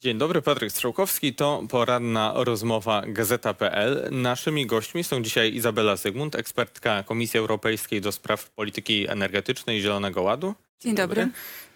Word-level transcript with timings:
Dzień 0.00 0.18
dobry, 0.18 0.42
Patryk 0.42 0.72
Strzałkowski. 0.72 1.34
To 1.34 1.62
poranna 1.70 2.32
rozmowa 2.36 3.02
Gazeta.pl. 3.06 4.08
Naszymi 4.10 4.66
gośćmi 4.66 5.04
są 5.04 5.22
dzisiaj 5.22 5.54
Izabela 5.54 5.96
Zygmunt, 5.96 6.34
ekspertka 6.34 7.02
Komisji 7.02 7.38
Europejskiej 7.40 8.00
do 8.00 8.12
spraw 8.12 8.50
polityki 8.50 9.08
energetycznej 9.08 9.78
i 9.78 9.82
Zielonego 9.82 10.22
Ładu. 10.22 10.54
Dzień 10.80 10.94
dobry. 10.94 11.28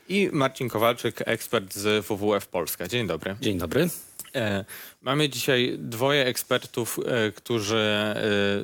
I 0.09 0.29
Marcin 0.33 0.69
Kowalczyk, 0.69 1.23
ekspert 1.27 1.75
z 1.75 2.07
WWF 2.07 2.47
Polska. 2.47 2.89
Dzień 2.89 3.07
dobry. 3.07 3.37
Dzień 3.41 3.59
dobry. 3.59 3.89
E, 4.35 4.65
mamy 5.03 5.29
dzisiaj 5.29 5.77
dwoje 5.79 6.27
ekspertów, 6.27 6.99
e, 7.07 7.33
którzy 7.33 7.77
e, 7.77 8.17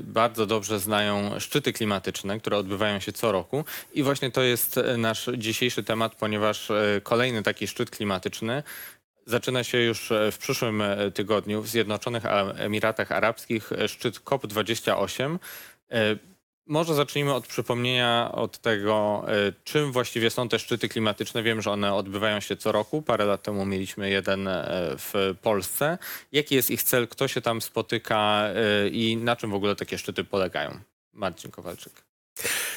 bardzo 0.02 0.46
dobrze 0.46 0.80
znają 0.80 1.41
szczyty 1.41 1.73
klimatyczne, 1.73 2.41
które 2.41 2.57
odbywają 2.57 3.00
się 3.00 3.12
co 3.12 3.32
roku. 3.32 3.64
I 3.95 4.02
właśnie 4.02 4.30
to 4.30 4.43
jest 4.43 4.79
e, 4.79 4.96
nasz 4.96 5.30
dzisiejszy 5.38 5.82
temat, 5.84 6.14
ponieważ 6.14 6.70
e, 6.70 7.00
kolejny 7.02 7.43
taki 7.43 7.66
szczyt 7.66 7.91
klimatyczny 7.91 8.62
zaczyna 9.27 9.64
się 9.64 9.79
już 9.79 10.12
e, 10.12 10.32
w 10.32 10.38
przyszłym 10.38 10.82
e, 10.82 11.11
tygodniu 11.11 11.62
w 11.62 11.69
Zjednoczonych 11.69 12.23
Emiratach 12.56 13.12
Arabskich 13.12 13.73
e, 13.73 13.88
szczyt 13.88 14.20
COP28. 14.20 15.38
E, 15.91 16.16
Może 16.68 16.95
zacznijmy 16.95 17.34
od 17.34 17.46
przypomnienia 17.46 18.32
od 18.32 18.59
tego, 18.59 19.24
czym 19.65 19.92
właściwie 19.92 20.30
są 20.30 20.48
te 20.48 20.59
szczyty 20.59 20.88
klimatyczne. 20.88 21.42
Wiem, 21.42 21.62
że 21.62 21.70
one 21.70 21.95
odbywają 21.95 22.41
się 22.41 22.56
co 22.56 22.73
roku. 22.73 23.02
Parę 23.02 23.24
lat 23.24 23.42
temu 23.42 23.66
mieliśmy 23.66 24.10
jeden 24.10 24.48
w 24.98 25.34
Polsce. 25.43 25.98
Jaki 26.32 26.54
jest 26.54 26.70
ich 26.70 26.82
cel, 26.82 27.09
kto 27.09 27.29
się 27.29 27.40
tam 27.40 27.62
spotyka 27.62 28.48
i 28.93 29.16
na 29.16 29.37
czym 29.37 29.51
w 29.51 29.54
ogóle 29.54 29.77
takie 29.77 29.98
szczyty 29.98 30.24
polegają? 30.24 30.80
Marcin 31.12 31.51
Kowalczyk. 31.51 31.93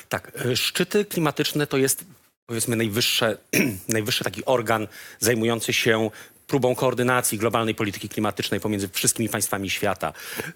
Tak, 0.09 0.31
szczyty 0.55 1.05
klimatyczne 1.05 1.67
to 1.67 1.77
jest 1.77 2.05
powiedzmy 2.49 2.75
najwyższy 3.87 4.23
taki 4.23 4.45
organ 4.45 4.87
zajmujący 5.19 5.73
się 5.73 6.09
próbą 6.49 6.75
koordynacji 6.75 7.37
globalnej 7.37 7.75
polityki 7.75 8.09
klimatycznej 8.09 8.59
pomiędzy 8.59 8.89
wszystkimi 8.89 9.29
państwami 9.29 9.69
świata. 9.69 10.13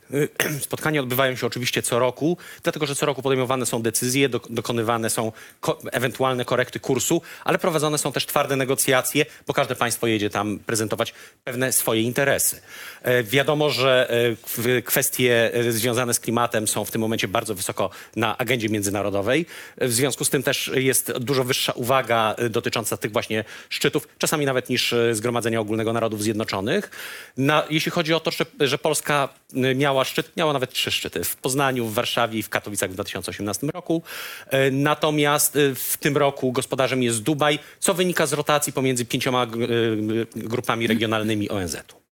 Spotkania 0.67 1.01
odbywają 1.01 1.35
się 1.35 1.47
oczywiście 1.47 1.81
co 1.81 1.99
roku, 1.99 2.37
dlatego 2.63 2.85
że 2.85 2.95
co 2.95 3.05
roku 3.05 3.21
podejmowane 3.21 3.65
są 3.65 3.81
decyzje, 3.81 4.29
dok- 4.29 4.47
dokonywane 4.49 5.09
są 5.09 5.31
ko- 5.61 5.79
ewentualne 5.91 6.45
korekty 6.45 6.79
kursu, 6.79 7.21
ale 7.43 7.57
prowadzone 7.57 7.97
są 7.97 8.11
też 8.11 8.25
twarde 8.25 8.55
negocjacje, 8.55 9.25
bo 9.47 9.53
każde 9.53 9.75
państwo 9.75 10.07
jedzie 10.07 10.29
tam 10.29 10.59
prezentować 10.59 11.13
pewne 11.43 11.71
swoje 11.71 12.01
interesy. 12.01 12.61
E, 13.01 13.23
Wiadomo, 13.23 13.69
że 13.69 14.11
e, 14.77 14.81
kwestie 14.81 15.53
e, 15.53 15.71
związane 15.71 16.13
z 16.13 16.19
klimatem 16.19 16.67
są 16.67 16.85
w 16.85 16.91
tym 16.91 17.01
momencie 17.01 17.27
bardzo 17.27 17.55
wysoko 17.55 17.89
na 18.15 18.37
agendzie 18.37 18.69
międzynarodowej. 18.69 19.45
W 19.81 19.93
związku 19.93 20.25
z 20.25 20.29
tym 20.29 20.43
też 20.43 20.71
jest 20.73 21.11
dużo 21.17 21.43
wyższa 21.43 21.73
uwaga 21.73 22.35
dotycząca 22.49 22.97
tych 22.97 23.11
właśnie 23.11 23.43
szczytów, 23.69 24.07
czasami 24.17 24.45
nawet 24.45 24.69
niż 24.69 24.95
Zgromadzenia 25.11 25.59
Ogólnego 25.59 25.82
Narodów 25.91 26.23
Zjednoczonych. 26.23 26.91
Na, 27.37 27.63
jeśli 27.69 27.91
chodzi 27.91 28.13
o 28.13 28.19
to, 28.19 28.31
że, 28.31 28.45
że 28.59 28.77
Polska 28.77 29.29
e, 29.55 29.75
miała 29.75 30.03
szczyt, 30.05 30.37
miała 30.37 30.53
nawet 30.53 30.73
trzy 30.73 30.91
szczyty 30.91 31.23
w 31.23 31.35
Poznaniu, 31.35 31.85
w 31.85 31.93
Warszawie 31.93 32.39
i 32.39 32.43
w 32.43 32.49
Katowicach 32.49 32.91
w 32.91 32.93
2018 32.93 33.67
roku. 33.67 34.01
E, 34.47 34.71
Natomiast 34.71 35.55
e, 35.55 35.75
w 35.75 35.97
tym 35.97 36.17
roku 36.17 36.51
gospodarzem 36.51 37.03
jest 37.03 37.23
Dubaj, 37.23 37.59
co 37.79 37.93
wynika 37.93 38.25
z 38.25 38.33
rotacji 38.33 38.73
pomiędzy 38.73 39.05
pięcioma 39.05 39.47
grupami 40.35 40.87
regionalnymi 40.87 41.49
ONZ-u. 41.49 42.03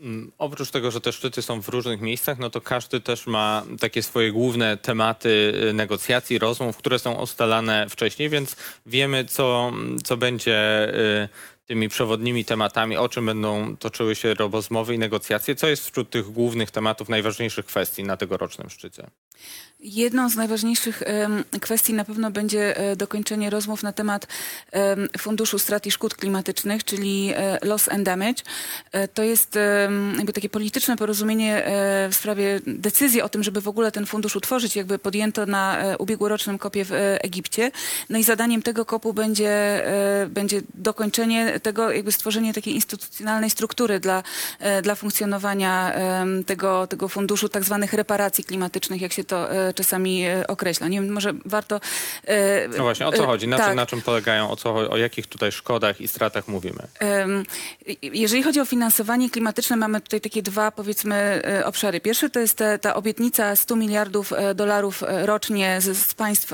Mm, 0.00 0.32
Oprócz 0.38 0.70
tego, 0.70 0.90
że 0.90 1.00
te 1.00 1.12
szczyty 1.12 1.42
są 1.42 1.62
w 1.62 1.68
różnych 1.68 2.00
miejscach, 2.00 2.38
no 2.38 2.50
to 2.50 2.60
każdy 2.60 3.00
też 3.00 3.26
ma 3.26 3.62
takie 3.80 4.02
swoje 4.02 4.32
główne 4.32 4.76
tematy 4.76 5.52
y, 5.70 5.72
negocjacji, 5.72 6.38
rozmów, 6.38 6.76
które 6.76 6.98
są 6.98 7.14
ustalane 7.14 7.86
wcześniej, 7.88 8.28
więc 8.28 8.56
wiemy, 8.86 9.24
co, 9.24 9.72
co 10.04 10.16
będzie 10.16 10.88
y, 11.24 11.28
tymi 11.66 11.88
przewodnimi 11.88 12.44
tematami, 12.44 12.96
o 12.96 13.08
czym 13.08 13.26
będą 13.26 13.76
toczyły 13.76 14.14
się 14.14 14.34
rozmowy 14.34 14.94
i 14.94 14.98
negocjacje. 14.98 15.54
Co 15.54 15.66
jest 15.66 15.90
wśród 15.90 16.10
tych 16.10 16.26
głównych 16.26 16.70
tematów, 16.70 17.08
najważniejszych 17.08 17.66
kwestii 17.66 18.04
na 18.04 18.16
tegorocznym 18.16 18.70
szczycie? 18.70 19.10
Jedną 19.84 20.30
z 20.30 20.36
najważniejszych 20.36 21.02
kwestii 21.60 21.94
na 21.94 22.04
pewno 22.04 22.30
będzie 22.30 22.76
e, 22.76 22.96
dokończenie 22.96 23.50
rozmów 23.50 23.82
na 23.82 23.92
temat 23.92 24.26
em, 24.72 25.08
Funduszu 25.18 25.58
Strat 25.58 25.86
i 25.86 25.90
Szkód 25.90 26.14
Klimatycznych, 26.14 26.84
czyli 26.84 27.32
e, 27.36 27.58
Loss 27.62 27.88
and 27.88 28.02
Damage. 28.02 28.42
E, 28.92 29.08
to 29.08 29.22
jest 29.22 29.58
jakby 30.16 30.32
takie 30.32 30.48
polityczne 30.48 30.96
porozumienie 30.96 31.62
w 32.10 32.14
sprawie 32.14 32.60
decyzji 32.66 33.22
o 33.22 33.28
tym, 33.28 33.42
żeby 33.42 33.60
w 33.60 33.68
ogóle 33.68 33.92
ten 33.92 34.06
fundusz 34.06 34.36
utworzyć, 34.36 34.76
jakby 34.76 34.98
podjęto 34.98 35.46
na 35.46 35.78
ubiegłorocznym 35.98 36.58
kopie 36.58 36.84
w 36.84 36.90
Egipcie. 37.20 37.70
No 38.10 38.18
i 38.18 38.22
zadaniem 38.22 38.62
tego 38.62 38.84
kopu 38.84 39.12
będzie, 39.12 39.84
będzie 40.28 40.62
dokończenie 40.74 41.60
tego, 41.60 41.92
jakby 41.92 42.12
stworzenie 42.12 42.54
takiej 42.54 42.74
instytucjonalnej 42.74 43.50
struktury 43.50 44.00
dla, 44.00 44.22
dla 44.82 44.94
funkcjonowania 44.94 45.92
tego, 46.46 46.86
tego 46.86 47.08
funduszu 47.08 47.48
tak 47.48 47.64
zwanych 47.64 47.92
reparacji 47.92 48.44
klimatycznych, 48.44 49.00
jak 49.00 49.12
się 49.12 49.24
to 49.24 49.48
czasami 49.74 50.24
e, 50.24 50.46
określa. 50.46 50.88
Nie 50.88 51.00
wiem, 51.00 51.12
może 51.12 51.32
warto... 51.44 51.80
e, 52.26 52.68
No 52.68 52.82
właśnie, 52.82 53.06
o 53.06 53.12
co 53.12 53.22
e, 53.22 53.26
chodzi? 53.26 53.48
Na, 53.48 53.56
tak. 53.56 53.66
czym, 53.66 53.76
na 53.76 53.86
czym 53.86 54.02
polegają? 54.02 54.50
O, 54.50 54.56
co, 54.56 54.74
o 54.74 54.96
jakich 54.96 55.26
tutaj 55.26 55.52
szkodach 55.52 56.00
i 56.00 56.08
stratach 56.08 56.48
mówimy? 56.48 56.82
Jeżeli 58.02 58.42
chodzi 58.42 58.60
o 58.60 58.64
finansowanie 58.64 59.30
klimatyczne, 59.30 59.76
mamy 59.76 60.00
tutaj 60.00 60.20
takie 60.20 60.42
dwa, 60.42 60.70
powiedzmy, 60.70 61.42
obszary. 61.64 62.00
Pierwszy 62.00 62.30
to 62.30 62.40
jest 62.40 62.58
ta, 62.58 62.78
ta 62.78 62.94
obietnica 62.94 63.56
100 63.56 63.76
miliardów 63.76 64.32
dolarów 64.54 65.02
rocznie 65.22 65.80
z, 65.80 65.96
z 65.98 66.14
państw 66.14 66.52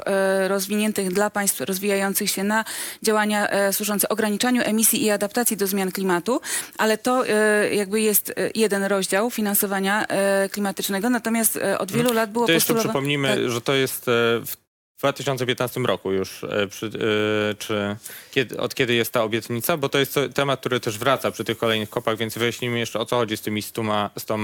rozwiniętych 0.49 1.13
dla 1.13 1.31
państw 1.31 1.61
rozwijających 1.61 2.31
się 2.31 2.45
na 2.45 2.65
działania 3.03 3.49
służące 3.73 4.09
ograniczaniu 4.09 4.63
emisji 4.65 5.05
i 5.05 5.11
adaptacji 5.11 5.57
do 5.57 5.67
zmian 5.67 5.93
klimatu, 5.93 6.41
ale 6.79 6.99
to 6.99 7.25
jakby 7.73 8.01
jest 8.01 8.35
jeden 8.55 8.85
rozdział 8.85 9.31
finansowania 9.31 10.07
klimatycznego, 10.51 11.11
natomiast 11.11 11.59
od 11.79 11.93
wielu 11.93 12.13
lat 12.13 12.31
było 12.33 12.47
postulowane- 12.75 12.83
przypomnijmy, 13.11 13.29
Tak. 13.29 13.51
że 13.51 13.61
to 13.61 13.75
jest 13.75 14.09
e, 14.09 14.13
w 14.41 14.57
2015 14.99 15.81
roku 15.81 16.13
już, 16.13 16.45
e, 16.45 16.67
przy, 16.67 16.87
e, 16.87 17.55
czy 17.55 17.97
kiedy, 18.31 18.61
od 18.61 18.75
kiedy 18.75 18.95
jest 18.95 19.13
ta 19.13 19.23
obietnica, 19.23 19.77
bo 19.77 19.89
to 19.89 19.99
jest 19.99 20.19
temat, 20.35 20.61
który 20.61 20.81
też 20.81 20.99
wraca 20.99 21.31
przy 21.31 21.45
tych 21.45 21.59
kolejnych 21.59 21.91
kopach, 21.91 22.17
więc 22.17 22.39
wyjaśnijmy 22.39 22.79
jeszcze 22.79 22.99
o 22.99 23.05
co 23.07 23.17
chodzi 23.17 23.37
z 23.37 23.41
tymi 23.41 23.63
100, 23.63 24.11
100 24.19 24.39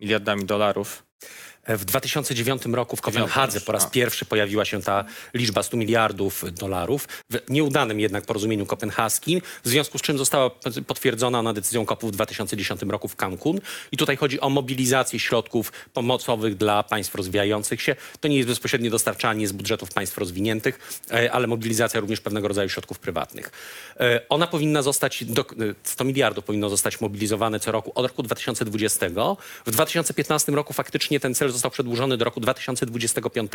miliardami 0.00 0.44
dolarów. 0.44 1.02
W 1.68 1.84
2009 1.84 2.62
roku 2.66 2.96
w 2.96 3.00
Kopenhadze 3.00 3.60
po 3.60 3.72
raz 3.72 3.86
pierwszy 3.86 4.24
pojawiła 4.24 4.64
się 4.64 4.82
ta 4.82 5.04
liczba 5.34 5.62
100 5.62 5.76
miliardów 5.76 6.44
dolarów 6.52 7.08
w 7.30 7.38
nieudanym 7.48 8.00
jednak 8.00 8.24
porozumieniu 8.24 8.66
kopenhaskim, 8.66 9.40
w 9.64 9.68
związku 9.68 9.98
z 9.98 10.02
czym 10.02 10.18
została 10.18 10.50
potwierdzona 10.86 11.38
ona 11.38 11.52
decyzją 11.52 11.86
KOP-u 11.86 12.08
w 12.08 12.10
2010 12.10 12.82
roku 12.82 13.08
w 13.08 13.16
Cancun. 13.16 13.60
I 13.92 13.96
tutaj 13.96 14.16
chodzi 14.16 14.40
o 14.40 14.50
mobilizację 14.50 15.18
środków 15.18 15.72
pomocowych 15.92 16.56
dla 16.56 16.82
państw 16.82 17.14
rozwijających 17.14 17.82
się. 17.82 17.96
To 18.20 18.28
nie 18.28 18.36
jest 18.36 18.48
bezpośrednie 18.48 18.90
dostarczanie 18.90 19.48
z 19.48 19.52
budżetów 19.52 19.92
państw 19.92 20.18
rozwiniętych, 20.18 21.00
e, 21.10 21.32
ale 21.32 21.46
mobilizacja 21.46 22.00
również 22.00 22.20
pewnego 22.20 22.48
rodzaju 22.48 22.68
środków 22.68 22.98
prywatnych. 22.98 23.50
E, 24.00 24.20
Ona 24.28 24.46
powinna 24.46 24.82
zostać, 24.82 25.24
do, 25.24 25.42
e, 25.42 25.44
100 25.82 26.04
miliardów 26.04 26.44
powinno 26.44 26.68
zostać 26.68 27.00
mobilizowane 27.00 27.60
co 27.60 27.72
roku 27.72 27.92
od 27.94 28.06
roku 28.06 28.22
2020. 28.22 29.36
W 29.66 29.70
2015 29.70 30.54
roku 30.54 30.72
faktycznie 30.72 31.20
ten 31.20 31.34
cel 31.34 31.51
został 31.52 31.70
przedłużony 31.70 32.16
do 32.16 32.24
roku 32.24 32.40
2025, 32.40 33.52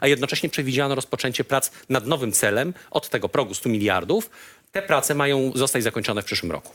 a 0.00 0.08
jednocześnie 0.08 0.48
przewidziano 0.48 0.94
rozpoczęcie 0.94 1.44
prac 1.44 1.70
nad 1.88 2.06
nowym 2.06 2.32
celem 2.32 2.74
od 2.90 3.08
tego 3.08 3.28
progu 3.28 3.54
100 3.54 3.68
miliardów. 3.68 4.30
Te 4.72 4.82
prace 4.82 5.14
mają 5.14 5.52
zostać 5.54 5.82
zakończone 5.82 6.22
w 6.22 6.24
przyszłym 6.24 6.52
roku. 6.52 6.72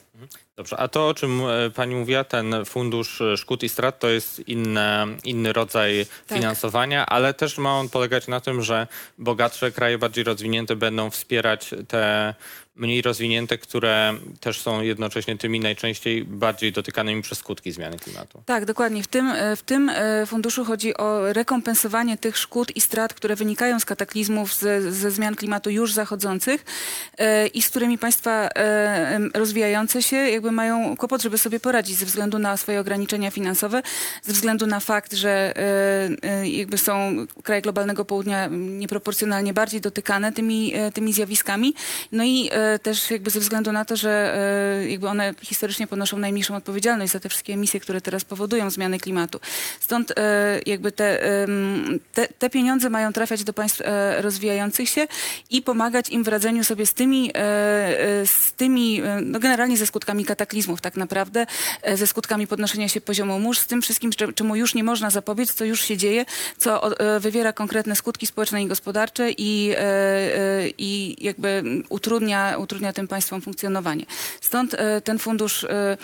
Dobrze, 0.56 0.78
a 0.78 0.88
to 0.88 1.08
o 1.08 1.14
czym 1.14 1.42
e, 1.42 1.70
pani 1.70 1.96
mówiła, 1.96 2.24
ten 2.24 2.66
fundusz 2.66 3.22
e, 3.22 3.38
szkód 3.38 3.64
i 3.64 3.70
strat, 3.70 4.00
to 4.00 4.10
jest 4.10 4.48
inne, 4.48 5.08
inny 5.24 5.54
rodzaj 5.54 6.06
Tak. 6.28 6.38
finansowania, 6.38 7.06
ale 7.06 7.34
też 7.34 7.58
ma 7.58 7.80
on 7.80 7.90
polegać 7.90 8.28
na 8.28 8.40
tym, 8.42 8.62
że 8.62 8.88
bogatsze 9.18 9.72
kraje, 9.72 9.98
bardziej 9.98 10.24
rozwinięte 10.24 10.76
będą 10.76 11.10
wspierać 11.10 11.70
te 11.88 12.34
mniej 12.78 13.02
rozwinięte, 13.02 13.58
które 13.58 14.14
też 14.40 14.62
są 14.62 14.82
jednocześnie 14.82 15.38
tymi 15.38 15.60
najczęściej 15.60 16.26
bardziej 16.26 16.72
dotykanymi 16.72 17.22
przez 17.22 17.38
skutki 17.38 17.72
zmiany 17.72 17.98
klimatu. 17.98 18.42
Tak, 18.46 18.66
dokładnie. 18.66 19.04
W 19.04 19.08
tym, 19.08 19.30
e, 19.30 19.56
w 19.56 19.62
tym 19.62 19.90
e, 19.90 20.26
funduszu 20.26 20.66
chodzi 20.66 20.98
o 20.98 21.34
rekompensowanie 21.34 22.18
tych 22.18 22.38
szkód 22.38 22.76
i 22.76 22.82
strat, 22.82 23.14
które 23.14 23.36
wynikają 23.36 23.80
z 23.80 23.86
kataklizmów, 23.86 24.56
ze, 24.56 24.92
ze 24.92 25.12
zmian 25.12 25.36
klimatu 25.36 25.70
już 25.70 25.94
zachodzących 25.94 26.66
e, 27.18 27.48
i 27.48 27.62
z 27.62 27.70
którymi 27.70 27.98
państwa 27.98 28.50
rozwijające 29.34 30.04
się 30.04 30.16
jakby 30.16 30.52
mają 30.52 30.98
kłopot, 30.98 31.22
żeby 31.22 31.38
sobie 31.38 31.60
poradzić 31.60 31.98
ze 31.98 32.06
względu 32.06 32.40
na 32.40 32.58
swoje 32.58 32.80
ograniczenia 32.80 33.32
finansowe, 33.32 33.82
ze 34.24 34.34
względu 34.34 34.68
na 34.68 34.80
fakt, 34.80 35.14
że 35.14 35.54
jakby 36.44 36.78
są 36.78 37.26
kraje 37.44 37.62
globalnego 37.62 38.06
południa 38.06 38.48
nieproporcjonalnie 38.52 39.54
bardziej 39.54 39.82
dotykane 39.82 40.32
tymi, 40.32 40.74
tymi 40.94 41.14
zjawiskami. 41.14 41.74
No 42.12 42.24
i 42.24 42.50
też 42.84 43.12
jakby 43.12 43.30
ze 43.30 43.40
względu 43.40 43.72
na 43.72 43.86
to, 43.86 43.96
że 43.96 44.36
e, 44.84 44.90
jakby 44.90 45.08
one 45.08 45.34
historycznie 45.42 45.88
ponoszą 45.88 46.18
najmniejszą 46.18 46.56
odpowiedzialność 46.56 47.12
za 47.12 47.20
te 47.20 47.30
wszystkie 47.30 47.54
emisje, 47.54 47.80
które 47.80 48.02
teraz 48.02 48.26
powodują 48.26 48.70
zmiany 48.70 49.00
klimatu. 49.00 49.40
Stąd 49.80 50.12
e, 50.12 50.60
jakby 50.66 50.92
te, 50.92 51.20
te, 52.14 52.28
te 52.28 52.50
pieniądze 52.50 52.90
mają 52.90 53.14
trafiać 53.14 53.44
do 53.44 53.54
państw 53.54 53.82
e, 53.82 54.22
rozwijających 54.22 54.90
się 54.90 55.08
i 55.50 55.62
pomagać 55.62 56.10
im 56.10 56.24
w 56.24 56.28
radzeniu 56.28 56.64
sobie 56.64 56.86
z 56.86 56.94
tymi, 56.94 57.32
z 58.26 58.52
tymi 58.58 59.02
no 59.22 59.40
generalnie 59.40 59.78
ze 59.78 59.88
skutkami 59.88 60.26
kataklizmów 60.26 60.82
tak 60.82 60.98
naprawdę, 60.98 61.46
ze 61.94 62.08
skutkami 62.08 62.48
podnoszenia 62.48 62.88
się 62.88 63.02
poziomu 63.02 63.40
mórz, 63.40 63.60
z 63.60 63.68
tym 63.68 63.82
wszystkim, 63.82 64.12
cze- 64.12 64.34
czemu 64.34 64.56
już 64.56 64.74
nie 64.74 64.84
można 64.84 65.10
zapobiec, 65.10 65.54
co 65.54 65.66
już 65.66 65.82
się 65.82 65.98
dzieje, 65.98 66.26
co 66.58 66.90
wywiera 67.20 67.54
konkretne 67.54 67.96
skutki 67.96 68.28
społeczne 68.28 68.64
i 68.64 68.68
gospodarcze 68.68 69.32
i, 69.32 69.76
i 70.78 71.16
jakby 71.22 71.64
utrudnia, 71.90 72.57
utrudnia 72.60 72.94
tym 72.94 73.08
państwom 73.08 73.42
funkcjonowanie. 73.42 74.06
Stąd 74.42 74.74
e, 74.74 75.02
ten 75.02 75.20
fundusz 75.20 75.64
e, 75.64 75.98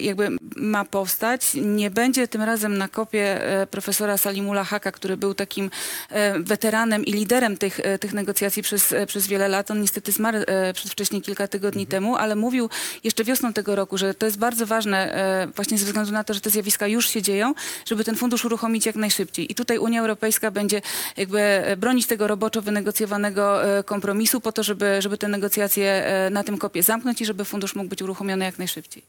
jakby 0.00 0.28
ma 0.56 0.84
powstać. 0.84 1.54
Nie 1.54 1.90
będzie 1.90 2.28
tym 2.28 2.42
razem 2.42 2.78
na 2.78 2.88
kopie 2.88 3.44
e, 3.60 3.66
profesora 3.66 4.18
Salimula 4.18 4.64
Haka, 4.64 4.92
który 4.92 5.16
był 5.16 5.34
takim 5.34 5.70
e, 6.10 6.38
weteranem 6.38 7.04
i 7.04 7.12
liderem 7.12 7.56
tych, 7.56 7.80
tych 8.00 8.12
negocjacji 8.12 8.62
przez, 8.62 8.94
przez 9.06 9.26
wiele 9.26 9.48
lat. 9.48 9.70
On 9.70 9.80
niestety 9.80 10.12
zmarł 10.12 10.38
przedwcześnie 10.74 11.20
kilka 11.20 11.48
tygodni 11.48 11.86
temu, 11.86 12.16
ale 12.16 12.36
mówił 12.36 12.70
jeszcze 13.04 13.24
wiosną 13.24 13.52
tego 13.52 13.76
roku, 13.76 13.98
że 13.98 14.14
to 14.14 14.26
jest 14.26 14.38
bardzo 14.38 14.66
ważne 14.66 15.14
właśnie 15.56 15.78
ze 15.78 15.86
względu 15.86 16.12
na 16.12 16.24
to, 16.24 16.34
że 16.34 16.40
te 16.40 16.50
zjawiska 16.50 16.86
już 16.86 17.08
się 17.08 17.22
dzieją, 17.22 17.54
żeby 17.86 18.04
ten 18.04 18.16
fundusz 18.16 18.44
uruchomić 18.44 18.86
jak 18.86 18.96
najszybciej. 18.96 19.52
I 19.52 19.54
tutaj 19.54 19.78
Unia 19.78 20.00
Europejska 20.00 20.50
będzie 20.50 20.82
jakby 21.16 21.40
e, 21.40 21.76
bronić 21.76 22.06
tego 22.06 22.26
roboczo 22.26 22.62
wynegocjowanego 22.62 23.64
e, 23.78 23.84
kompromisu 23.84 24.40
po 24.40 24.52
to, 24.52 24.62
żeby, 24.62 25.02
żeby 25.02 25.18
te 25.18 25.28
negocjacje 25.28 26.06
e, 26.06 26.30
na 26.30 26.44
tym 26.44 26.58
kopie 26.58 26.82
zamknąć 26.82 27.20
i 27.20 27.26
żeby 27.26 27.44
fundusz 27.44 27.74
mógł 27.74 27.88
być 27.88 28.02
uruchomiony 28.02 28.44
jak 28.44 28.58
najszybciej. 28.58 29.02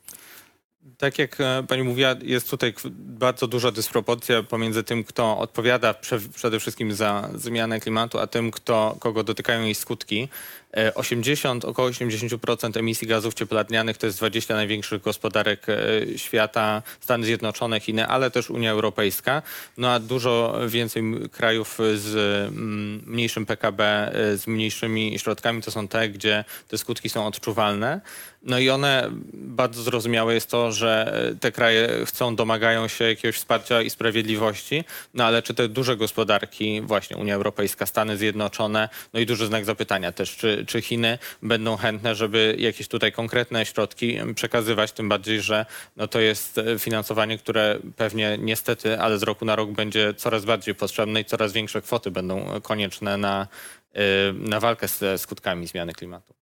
Tak 1.01 1.19
jak 1.19 1.41
e, 1.41 1.63
pani 1.67 1.83
mówiła, 1.83 2.15
jest 2.21 2.49
tutaj 2.49 2.73
bardzo 2.93 3.47
duża 3.47 3.71
dysproporcja 3.71 4.43
pomiędzy 4.43 4.83
tym, 4.83 5.03
kto 5.03 5.37
odpowiada 5.37 5.93
prze, 5.93 6.19
przede 6.35 6.59
wszystkim 6.59 6.93
za 6.93 7.29
zmianę 7.35 7.79
klimatu, 7.79 8.19
a 8.19 8.27
tym, 8.27 8.51
kto, 8.51 8.95
kogo 8.99 9.23
dotykają 9.23 9.63
jej 9.63 9.75
skutki. 9.75 10.29
E, 10.77 10.93
80, 10.95 11.65
około 11.65 11.89
80% 11.89 12.79
emisji 12.79 13.07
gazów 13.07 13.33
cieplarnianych 13.33 13.97
to 13.97 14.05
jest 14.05 14.17
20 14.17 14.55
największych 14.55 15.01
gospodarek 15.01 15.67
e, 15.69 15.77
świata, 16.17 16.81
Stany 16.99 17.25
Zjednoczone, 17.25 17.79
Chiny, 17.79 18.07
ale 18.07 18.31
też 18.31 18.49
Unia 18.49 18.71
Europejska. 18.71 19.41
No 19.77 19.89
a 19.89 19.99
dużo 19.99 20.59
więcej 20.67 21.03
krajów 21.31 21.77
z 21.95 22.15
mm, 22.47 23.03
mniejszym 23.05 23.45
PKB, 23.45 23.83
e, 23.83 24.37
z 24.37 24.47
mniejszymi 24.47 25.19
środkami 25.19 25.61
to 25.61 25.71
są 25.71 25.87
te, 25.87 26.09
gdzie 26.09 26.43
te 26.67 26.77
skutki 26.77 27.09
są 27.09 27.27
odczuwalne. 27.27 28.01
No 28.43 28.59
i 28.59 28.69
one, 28.69 29.09
bardzo 29.33 29.83
zrozumiałe 29.83 30.33
jest 30.33 30.49
to, 30.49 30.71
że 30.71 31.13
e, 31.31 31.35
te 31.35 31.51
kraje 31.51 32.05
chcą, 32.05 32.35
domagają 32.35 32.87
się 32.87 33.05
jakiegoś 33.05 33.35
wsparcia 33.35 33.81
i 33.81 33.89
sprawiedliwości, 33.89 34.83
no 35.13 35.25
ale 35.25 35.41
czy 35.41 35.53
te 35.53 35.67
duże 35.67 35.97
gospodarki, 35.97 36.81
właśnie 36.81 37.17
Unia 37.17 37.35
Europejska, 37.35 37.85
Stany 37.85 38.17
Zjednoczone, 38.17 38.89
no 39.13 39.19
i 39.19 39.25
duży 39.25 39.47
znak 39.47 39.65
zapytania 39.65 40.11
też, 40.11 40.35
czy, 40.35 40.60
czy 40.67 40.81
Chiny 40.81 41.17
będą 41.41 41.77
chętne, 41.77 42.15
żeby 42.15 42.55
jakieś 42.59 42.87
tutaj 42.87 43.11
konkretne 43.11 43.65
środki 43.65 44.19
przekazywać, 44.35 44.91
tym 44.91 45.09
bardziej, 45.09 45.41
że 45.41 45.65
no 45.97 46.07
to 46.07 46.19
jest 46.19 46.57
e, 46.57 46.79
finansowanie, 46.79 47.37
które 47.37 47.79
pewnie 47.95 48.37
niestety, 48.39 48.99
ale 48.99 49.19
z 49.19 49.23
roku 49.23 49.45
na 49.45 49.55
rok 49.55 49.71
będzie 49.71 50.13
coraz 50.13 50.45
bardziej 50.45 50.75
potrzebne 50.75 51.21
i 51.21 51.25
coraz 51.25 51.53
większe 51.53 51.81
kwoty 51.81 52.11
będą 52.11 52.53
e, 52.53 52.61
konieczne 52.61 53.17
na, 53.17 53.47
e, 53.93 54.33
na 54.33 54.59
walkę 54.59 54.87
ze 54.87 55.17
skutkami 55.17 55.67
zmiany 55.67 55.93
klimatu. 55.93 56.40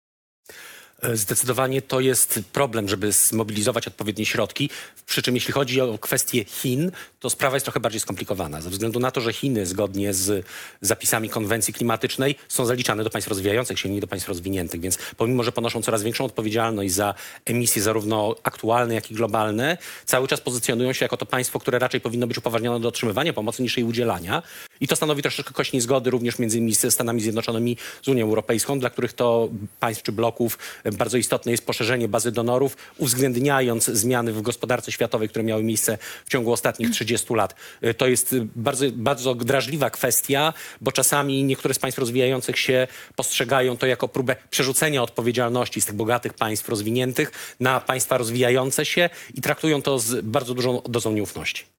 E, 1.11 1.17
Zdecydowanie 1.17 1.81
to 1.81 1.99
jest 1.99 2.39
problem, 2.53 2.89
żeby 2.89 3.11
zmobilizować 3.11 3.87
odpowiednie 3.87 4.25
środki. 4.25 4.69
Przy 5.05 5.21
czym 5.21 5.35
jeśli 5.35 5.53
chodzi 5.53 5.81
o 5.81 5.97
kwestię 5.97 6.43
Chin, 6.43 6.91
to 7.19 7.29
sprawa 7.29 7.55
jest 7.55 7.65
trochę 7.65 7.79
bardziej 7.79 8.01
skomplikowana. 8.01 8.61
Ze 8.61 8.69
względu 8.69 8.99
na 8.99 9.11
to, 9.11 9.21
że 9.21 9.33
Chiny 9.33 9.65
zgodnie 9.65 10.13
z 10.13 10.45
zapisami 10.81 11.29
konwencji 11.29 11.73
klimatycznej 11.73 12.35
są 12.47 12.65
zaliczane 12.65 13.03
do 13.03 13.09
państw 13.09 13.29
rozwijających 13.29 13.79
się, 13.79 13.89
nie 13.89 14.01
do 14.01 14.07
państw 14.07 14.27
rozwiniętych. 14.27 14.81
Więc 14.81 14.97
pomimo, 15.17 15.43
że 15.43 15.51
ponoszą 15.51 15.81
coraz 15.81 16.03
większą 16.03 16.25
odpowiedzialność 16.25 16.93
za 16.93 17.13
emisje 17.45 17.81
zarówno 17.81 18.35
aktualne, 18.43 18.95
jak 18.95 19.11
i 19.11 19.15
globalne, 19.15 19.77
cały 20.05 20.27
czas 20.27 20.41
pozycjonują 20.41 20.93
się 20.93 21.05
jako 21.05 21.17
to 21.17 21.25
państwo, 21.25 21.59
które 21.59 21.79
raczej 21.79 22.01
powinno 22.01 22.27
być 22.27 22.37
upoważnione 22.37 22.79
do 22.79 22.87
otrzymywania 22.87 23.33
pomocy 23.33 23.63
niż 23.63 23.77
jej 23.77 23.85
udzielania. 23.85 24.43
I 24.81 24.87
to 24.87 24.95
stanowi 24.95 25.21
troszeczkę 25.21 25.53
kość 25.53 25.73
niezgody 25.73 26.09
również 26.09 26.39
między 26.39 26.57
innymi 26.57 26.75
ze 26.75 26.91
Stanami 26.91 27.21
Zjednoczonymi, 27.21 27.77
z 28.01 28.07
Unią 28.07 28.25
Europejską, 28.25 28.79
dla 28.79 28.89
których 28.89 29.13
to 29.13 29.49
państw 29.79 30.03
czy 30.03 30.11
bloków 30.11 30.57
bardzo 30.93 31.17
istotne 31.17 31.51
jest 31.51 31.65
poszerzenie 31.65 32.07
bazy 32.07 32.31
donorów, 32.31 32.77
uwzględniając 32.97 33.85
zmiany 33.85 34.33
w 34.33 34.41
gospodarce 34.41 34.91
światowej, 34.91 35.29
które 35.29 35.43
miały 35.43 35.63
miejsce 35.63 35.97
w 36.25 36.29
ciągu 36.29 36.51
ostatnich 36.51 36.89
30 36.89 37.33
lat. 37.33 37.55
E, 37.81 37.93
To 37.93 38.07
jest 38.07 38.35
bardzo, 38.55 38.85
bardzo 38.93 39.35
drażliwa 39.35 39.89
kwestia, 39.89 40.53
bo 40.81 40.91
czasami 40.91 41.43
niektóre 41.43 41.73
z 41.73 41.79
państw 41.79 41.99
rozwijających 41.99 42.59
się 42.59 42.87
postrzegają 43.15 43.77
to 43.77 43.87
jako 43.87 44.07
próbę 44.07 44.35
przerzucenia 44.49 45.03
odpowiedzialności 45.03 45.81
z 45.81 45.85
tych 45.85 45.95
bogatych 45.95 46.33
państw 46.33 46.69
rozwiniętych 46.69 47.55
na 47.59 47.79
państwa 47.79 48.17
rozwijające 48.17 48.85
się 48.85 49.09
i 49.33 49.41
traktują 49.41 49.81
to 49.81 49.99
z 49.99 50.25
bardzo 50.25 50.53
dużą 50.53 50.81
dozą 50.89 51.11
nieufności. 51.11 51.75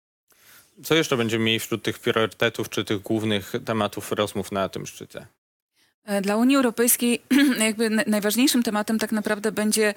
Co 0.85 0.95
jeszcze 0.95 1.17
będziemy 1.17 1.45
mieli 1.45 1.59
wśród 1.59 1.83
tych 1.83 1.99
priorytetów 1.99 2.69
czy 2.69 2.85
tych 2.85 3.03
głównych 3.03 3.53
tematów 3.65 4.13
rozmów 4.13 4.53
na 4.53 4.69
tym 4.69 4.87
szczycie? 4.87 5.27
E, 6.07 6.21
Dla 6.21 6.37
Unii 6.37 6.57
Europejskiej 6.57 7.23
jakby 7.59 7.91
najważniejszym 7.91 8.63
tematem 8.63 8.99
tak 8.99 9.13
naprawdę 9.13 9.53
będzie 9.53 9.95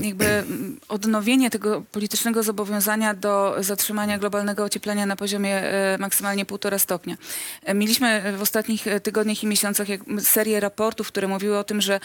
jakby 0.00 0.44
odnowienie 0.88 1.50
tego 1.50 1.82
politycznego 1.92 2.42
zobowiązania 2.42 3.14
do 3.14 3.56
zatrzymania 3.60 4.18
globalnego 4.18 4.64
ocieplenia 4.64 5.06
na 5.06 5.16
poziomie 5.16 5.56
e, 5.62 5.98
maksymalnie 5.98 6.44
półtora 6.44 6.78
stopnia. 6.78 7.16
E, 7.64 7.74
Mieliśmy 7.74 8.34
w 8.38 8.42
ostatnich 8.42 8.84
tygodniach 9.02 9.42
i 9.42 9.46
miesiącach 9.46 9.86
serię 10.20 10.60
raportów, 10.60 11.08
które 11.08 11.28
mówiły 11.28 11.58
o 11.58 11.64
tym, 11.64 11.80
że, 11.80 12.00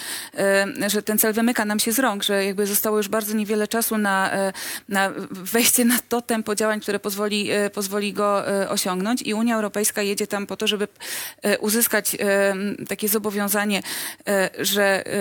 że 0.88 1.04
ten 1.04 1.18
cel 1.18 1.34
wymyka 1.34 1.66
nam 1.66 1.80
się 1.80 1.92
z 1.92 2.00
rąk, 2.00 2.24
że 2.24 2.45
jakby 2.45 2.68
zostało 2.68 2.98
już 2.98 3.07
bardzo 3.07 3.34
niewiele 3.34 3.68
czasu 3.68 3.98
na, 3.98 4.31
na 4.90 5.12
wejście 5.31 5.86
na 5.86 6.00
to 6.10 6.22
tempo 6.22 6.56
działań, 6.56 6.80
które 6.80 7.00
pozwoli, 7.00 7.50
pozwoli 7.74 8.13
go 8.13 8.44
osiągnąć 8.69 9.22
i 9.22 9.34
Unia 9.34 9.56
Europejska 9.56 10.02
jedzie 10.02 10.28
tam 10.28 10.48
po 10.48 10.57
to, 10.57 10.68
żeby 10.68 10.88
uzyskać 11.60 12.18
takie 12.89 13.09
zobowiązanie, 13.09 13.81
e, 14.27 14.50
że 14.59 15.07
e, 15.07 15.12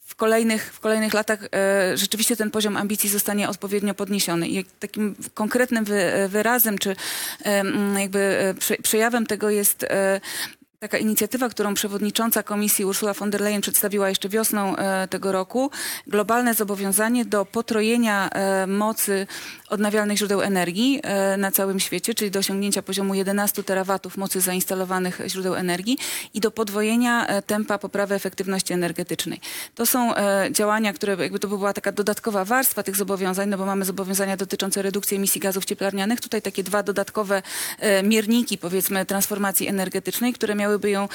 w 0.00 0.14
kolejnych, 0.14 0.74
w 0.74 0.80
kolejnych 0.80 1.14
latach 1.14 1.40
e, 1.44 1.96
rzeczywiście 1.96 2.36
ten 2.36 2.50
poziom 2.50 2.76
ambicji 2.76 3.10
zostanie 3.10 3.48
odpowiednio 3.48 3.94
podniesiony. 3.94 4.48
I 4.48 4.64
takim 4.64 5.14
konkretnym 5.34 5.84
wy, 5.84 6.28
wyrazem, 6.28 6.78
czy 6.78 6.96
jakby 7.98 8.54
prze, 8.58 8.76
przejawem 8.76 9.26
tego 9.26 9.50
jest 9.50 9.86
taka 10.82 10.98
inicjatywa, 10.98 11.48
którą 11.48 11.74
przewodnicząca 11.74 12.42
komisji 12.42 12.84
Ursula 12.84 13.14
von 13.14 13.30
der 13.30 13.40
Leyen 13.40 13.60
przedstawiła 13.60 14.08
jeszcze 14.08 14.28
wiosną 14.28 14.76
e, 14.76 15.08
tego 15.08 15.32
roku. 15.32 15.70
Globalne 16.06 16.54
zobowiązanie 16.54 17.24
do 17.24 17.44
potrojenia 17.44 18.28
e, 18.30 18.66
mocy 18.66 19.26
odnawialnych 19.68 20.18
źródeł 20.18 20.42
energii 20.42 21.00
e, 21.02 21.36
na 21.36 21.50
całym 21.50 21.80
świecie, 21.80 22.14
czyli 22.14 22.30
do 22.30 22.38
osiągnięcia 22.38 22.82
poziomu 22.82 23.14
11 23.14 23.62
terawatów 23.62 24.16
mocy 24.16 24.40
zainstalowanych 24.40 25.20
źródeł 25.26 25.54
energii 25.54 25.98
i 26.34 26.40
do 26.40 26.50
podwojenia 26.50 27.26
tempa 27.46 27.78
poprawy 27.78 28.14
efektywności 28.14 28.72
energetycznej. 28.72 29.40
To 29.74 29.86
są 29.86 30.12
działania, 30.50 30.92
które 30.92 31.16
jakby 31.16 31.38
to 31.38 31.48
by 31.48 31.58
była 31.58 31.72
taka 31.72 31.92
dodatkowa 31.92 32.44
warstwa 32.44 32.82
tych 32.82 32.96
zobowiązań, 32.96 33.48
no 33.48 33.58
bo 33.58 33.66
mamy 33.66 33.84
zobowiązania 33.84 34.36
dotyczące 34.36 34.82
redukcji 34.82 35.16
emisji 35.16 35.40
gazów 35.40 35.64
cieplarnianych. 35.64 36.20
Tutaj 36.20 36.42
takie 36.42 36.62
dwa 36.62 36.82
dodatkowe 36.82 37.42
mierniki, 38.02 38.58
powiedzmy, 38.58 39.06
transformacji 39.06 39.68
energetycznej, 39.68 40.32
które 40.32 40.54
miałyby 40.72 40.90
ją 40.90 41.08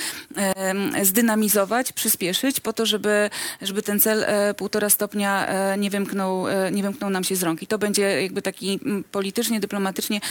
zdynamizować, 1.04 1.94
przyspieszyć 1.94 2.60
po 2.60 2.74
to, 2.74 2.86
żeby, 2.86 3.30
żeby 3.62 3.82
ten 3.82 4.00
cel 4.00 4.24
e, 4.24 4.54
półtora 4.54 4.90
stopnia 4.90 5.48
e, 5.48 5.78
nie 5.78 5.90
wymknął, 5.90 6.48
e, 6.48 6.72
nie 6.72 6.84
wymknął 6.84 7.10
nam 7.10 7.24
się 7.24 7.36
z 7.36 7.44
rąk. 7.44 7.62
I 7.64 7.68
to 7.68 7.78
będzie 7.78 8.22
jakby 8.22 8.42
taki 8.42 8.80
politycznie, 9.12 9.60
dyplomatycznie 9.60 10.22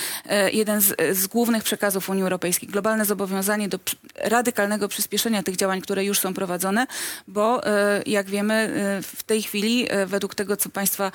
jeden 0.52 0.80
z, 0.80 1.18
z 1.18 1.26
głównych 1.26 1.62
przekazów 1.62 2.08
Unii 2.08 2.22
Europejskiej. 2.22 2.68
Globalne 2.68 3.04
zobowiązanie 3.04 3.68
do 3.68 3.78
radykalnego 4.16 4.88
przyspieszenia 4.88 5.42
tych 5.42 5.56
działań, 5.56 5.80
które 5.80 6.04
już 6.04 6.18
są 6.18 6.34
prowadzone, 6.34 6.86
bo 7.28 7.60
jak 8.06 8.26
wiemy 8.26 8.70
w 9.02 9.22
tej 9.22 9.42
chwili 9.42 9.88
według 10.06 10.34
tego, 10.34 10.56
co 10.56 10.68
państwa 10.68 11.12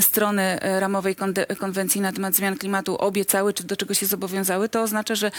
strony 0.00 0.58
ramowej 0.62 1.16
konwencji 1.58 2.00
na 2.00 2.12
temat 2.12 2.34
zmian 2.34 2.56
klimatu 2.56 2.98
obiecały, 2.98 3.52
czy 3.52 3.64
do 3.64 3.76
czego 3.76 3.94
się 3.94 4.06
zobowiązały, 4.06 4.68
to 4.68 4.82
oznacza, 4.82 5.14
że, 5.14 5.30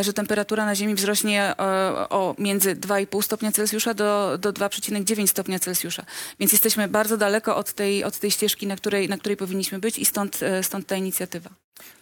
że 0.00 0.12
temperatura 0.12 0.66
na 0.66 0.74
Ziemi 0.74 0.94
wzrośnie 0.94 1.41
e, 1.42 2.08
o 2.08 2.34
między 2.38 2.76
2,5 2.76 3.22
stopnia 3.22 3.52
Celsjusza 3.52 3.94
do, 3.94 4.38
do 4.38 4.52
2,9 4.52 5.26
stopnia 5.26 5.58
Celsjusza. 5.58 6.04
Więc 6.40 6.52
jesteśmy 6.52 6.88
bardzo 6.88 7.16
daleko 7.16 7.56
od 7.56 7.72
tej, 7.72 8.04
od 8.04 8.18
tej 8.18 8.30
ścieżki, 8.30 8.66
na 8.66 8.76
której, 8.76 9.08
na 9.08 9.18
której 9.18 9.36
powinniśmy 9.36 9.78
być 9.78 9.98
i 9.98 10.04
stąd, 10.04 10.42
e, 10.42 10.62
stąd 10.62 10.86
ta 10.86 10.96
inicjatywa. 10.96 11.50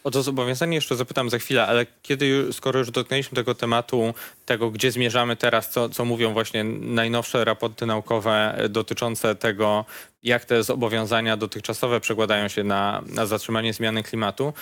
O 0.03 0.11
to 0.11 0.23
zobowiązanie 0.23 0.75
jeszcze 0.75 0.95
zapytam 0.95 1.29
za 1.29 1.39
chwilę, 1.39 1.67
ale 1.67 1.85
kiedy, 2.01 2.47
skoro 2.51 2.79
już 2.79 2.91
dotknęliśmy 2.91 3.35
tego 3.35 3.55
tematu, 3.55 4.13
tego 4.45 4.71
gdzie 4.71 4.91
zmierzamy 4.91 5.35
teraz, 5.35 5.69
co, 5.69 5.89
co 5.89 6.05
mówią 6.05 6.33
właśnie 6.33 6.63
najnowsze 6.63 7.45
raporty 7.45 7.85
naukowe 7.85 8.55
e, 8.57 8.69
dotyczące 8.69 9.35
tego, 9.35 9.85
jak 10.23 10.45
te 10.45 10.63
zobowiązania 10.63 11.37
dotychczasowe 11.37 11.99
przekładają 11.99 12.47
się 12.47 12.63
na, 12.63 13.03
na 13.07 13.25
zatrzymanie 13.25 13.73
zmiany 13.73 14.03
klimatu, 14.03 14.53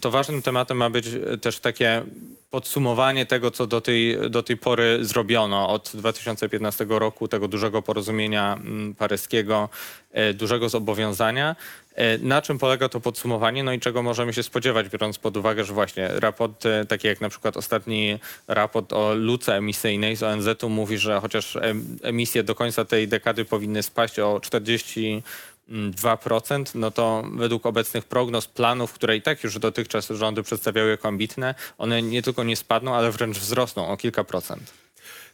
to 0.00 0.10
ważnym 0.10 0.42
tematem 0.42 0.76
ma 0.76 0.90
być 0.90 1.06
też 1.40 1.58
takie 1.58 2.02
podsumowanie 2.50 3.26
tego, 3.26 3.50
co 3.50 3.66
do 3.66 3.80
tej, 3.80 4.30
do 4.30 4.42
tej 4.42 4.56
pory 4.56 4.98
zrobiono 5.00 5.68
od 5.68 5.90
2015 5.94 6.86
roku, 6.88 7.28
tego 7.28 7.48
dużego 7.48 7.82
porozumienia 7.82 8.54
mm, 8.54 8.94
paryskiego, 8.94 9.68
e, 10.12 10.34
dużego 10.34 10.68
zobowiązania. 10.68 11.56
E, 11.94 12.18
Na 12.18 12.42
czym 12.42 12.58
polega 12.58 12.88
to 12.88 13.00
podsumowanie, 13.00 13.62
no 13.64 13.72
i 13.72 13.80
czego 13.80 14.02
możemy 14.02 14.32
się 14.32 14.42
spodziewać, 14.42 14.88
biorąc 14.88 15.18
pod 15.18 15.36
uwagę, 15.36 15.64
że 15.64 15.72
właśnie 15.72 16.08
raporty, 16.08 16.68
takie 16.88 17.08
jak 17.08 17.20
na 17.20 17.28
przykład 17.28 17.56
ostatni 17.56 18.18
raport 18.48 18.92
o 18.92 19.14
luce 19.14 19.56
emisyjnej 19.56 20.16
z 20.16 20.22
ONZ-u 20.22 20.68
mówi, 20.68 20.98
że 20.98 21.20
chociaż 21.20 21.56
em- 21.56 21.98
emisje 22.02 22.42
do 22.42 22.54
końca 22.54 22.84
tej 22.84 23.08
dekady 23.08 23.44
powinny 23.44 23.82
spaść 23.82 24.18
o 24.18 24.40
42%, 25.68 26.64
no 26.74 26.90
to 26.90 27.24
według 27.32 27.66
obecnych 27.66 28.04
prognoz, 28.04 28.46
planów, 28.46 28.92
które 28.92 29.16
i 29.16 29.22
tak 29.22 29.44
już 29.44 29.58
dotychczas 29.58 30.08
rządy 30.08 30.42
przedstawiały 30.42 30.90
jako 30.90 31.08
ambitne, 31.08 31.54
one 31.78 32.02
nie 32.02 32.22
tylko 32.22 32.44
nie 32.44 32.56
spadną, 32.56 32.94
ale 32.94 33.10
wręcz 33.10 33.38
wzrosną 33.38 33.88
o 33.88 33.96
kilka 33.96 34.24
procent. 34.24 34.72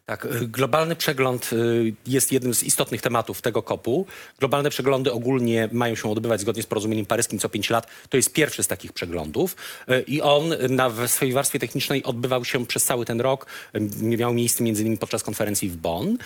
Tak, 0.07 0.27
y, 0.27 0.49
globalny 0.49 0.97
przegląd 0.97 1.53
y, 1.53 1.95
jest 2.07 2.33
jednym 2.33 2.55
z 2.55 2.63
istotnych 2.63 3.03
tematów 3.03 3.43
tego 3.43 3.63
kopu. 3.63 4.07
Globalne 4.39 4.71
przeglądy 4.71 5.13
ogólnie 5.13 5.69
mają 5.73 5.95
się 5.95 6.11
odbywać 6.11 6.41
zgodnie 6.41 6.63
z 6.63 6.67
porozumieniem 6.67 7.07
paryskim 7.07 7.39
co 7.39 7.49
5 7.49 7.71
lat. 7.71 7.87
To 8.09 8.17
jest 8.17 8.33
pierwszy 8.33 8.63
z 8.63 8.67
takich 8.67 8.93
przeglądów 8.93 9.57
y, 9.89 10.05
i 10.07 10.23
on 10.23 10.55
na 10.69 10.91
w 10.91 11.09
swojej 11.09 11.35
warstwie 11.35 11.59
technicznej 11.59 12.05
odbywał 12.05 12.45
się 12.45 12.67
przez 12.67 12.85
cały 12.85 13.05
ten 13.05 13.21
rok. 13.21 13.47
Miał 14.01 14.35
miejsce 14.35 14.65
między 14.65 14.83
innymi 14.83 14.99
podczas 14.99 15.23
konferencji 15.23 15.69
w 15.69 15.77
Bonn 15.77 16.19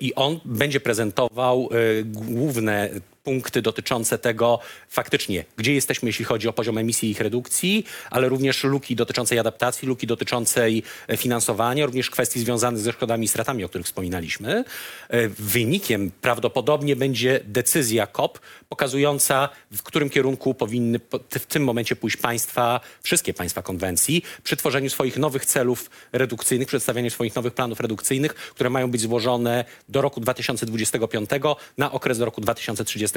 i 0.00 0.14
on 0.14 0.40
będzie 0.44 0.80
prezentował 0.80 1.68
główne 2.04 2.90
punkty 3.22 3.62
dotyczące 3.62 4.18
tego 4.18 4.58
faktycznie, 4.88 5.44
gdzie 5.56 5.74
jesteśmy, 5.74 6.08
jeśli 6.08 6.24
chodzi 6.24 6.48
o 6.48 6.52
poziom 6.52 6.78
emisji 6.78 7.08
i 7.08 7.12
ich 7.12 7.20
redukcji, 7.20 7.84
ale 8.10 8.28
również 8.28 8.64
luki 8.64 8.96
dotyczącej 8.96 9.38
adaptacji, 9.38 9.88
luki 9.88 10.06
dotyczącej 10.06 10.82
e, 11.08 11.16
finansowania, 11.16 11.86
również 11.86 12.10
kwestii 12.10 12.40
związanych 12.40 12.80
ze 12.80 12.92
szkodami 12.92 13.24
i 13.24 13.28
stratami, 13.28 13.64
o 13.64 13.68
których 13.68 13.86
wspominaliśmy. 13.86 14.64
E, 15.08 15.28
Wynikiem 15.28 16.10
prawdopodobnie 16.20 16.96
będzie 16.96 17.40
decyzja 17.44 18.06
COP 18.06 18.40
pokazująca, 18.68 19.48
w 19.72 19.82
którym 19.82 20.10
kierunku 20.10 20.54
powinny 20.54 20.98
po- 20.98 21.18
w 21.30 21.46
tym 21.46 21.64
momencie 21.64 21.96
pójść 21.96 22.16
państwa, 22.16 22.80
wszystkie 23.02 23.34
państwa 23.34 23.62
konwencji, 23.62 24.22
przy 24.44 24.56
tworzeniu 24.56 24.90
swoich 24.90 25.16
nowych 25.16 25.46
celów 25.46 25.90
redukcyjnych, 26.12 26.68
przedstawianiu 26.68 27.10
swoich 27.10 27.36
nowych 27.36 27.54
planów 27.54 27.80
redukcyjnych, 27.80 28.34
które 28.34 28.70
mają 28.70 28.90
być 28.90 29.00
złożone 29.00 29.64
do 29.88 30.02
roku 30.02 30.20
2025 30.20 31.30
na 31.78 31.92
okres 31.92 32.18
do 32.18 32.24
roku 32.24 32.40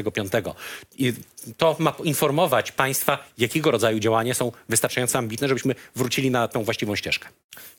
2035. 0.04 0.58
I 0.98 1.14
to 1.58 1.76
ma 1.80 1.94
informować 2.04 2.72
państwa, 2.72 3.18
jakiego 3.38 3.72
rodzaju 3.72 4.00
działania 4.00 4.34
są 4.34 4.52
wystarczająco 4.70 5.18
ambitne, 5.18 5.48
żebyśmy 5.48 5.76
wrócili 5.96 6.32
na 6.32 6.48
tą 6.48 6.64
właściwą 6.64 6.96
ścieżkę. 6.96 7.30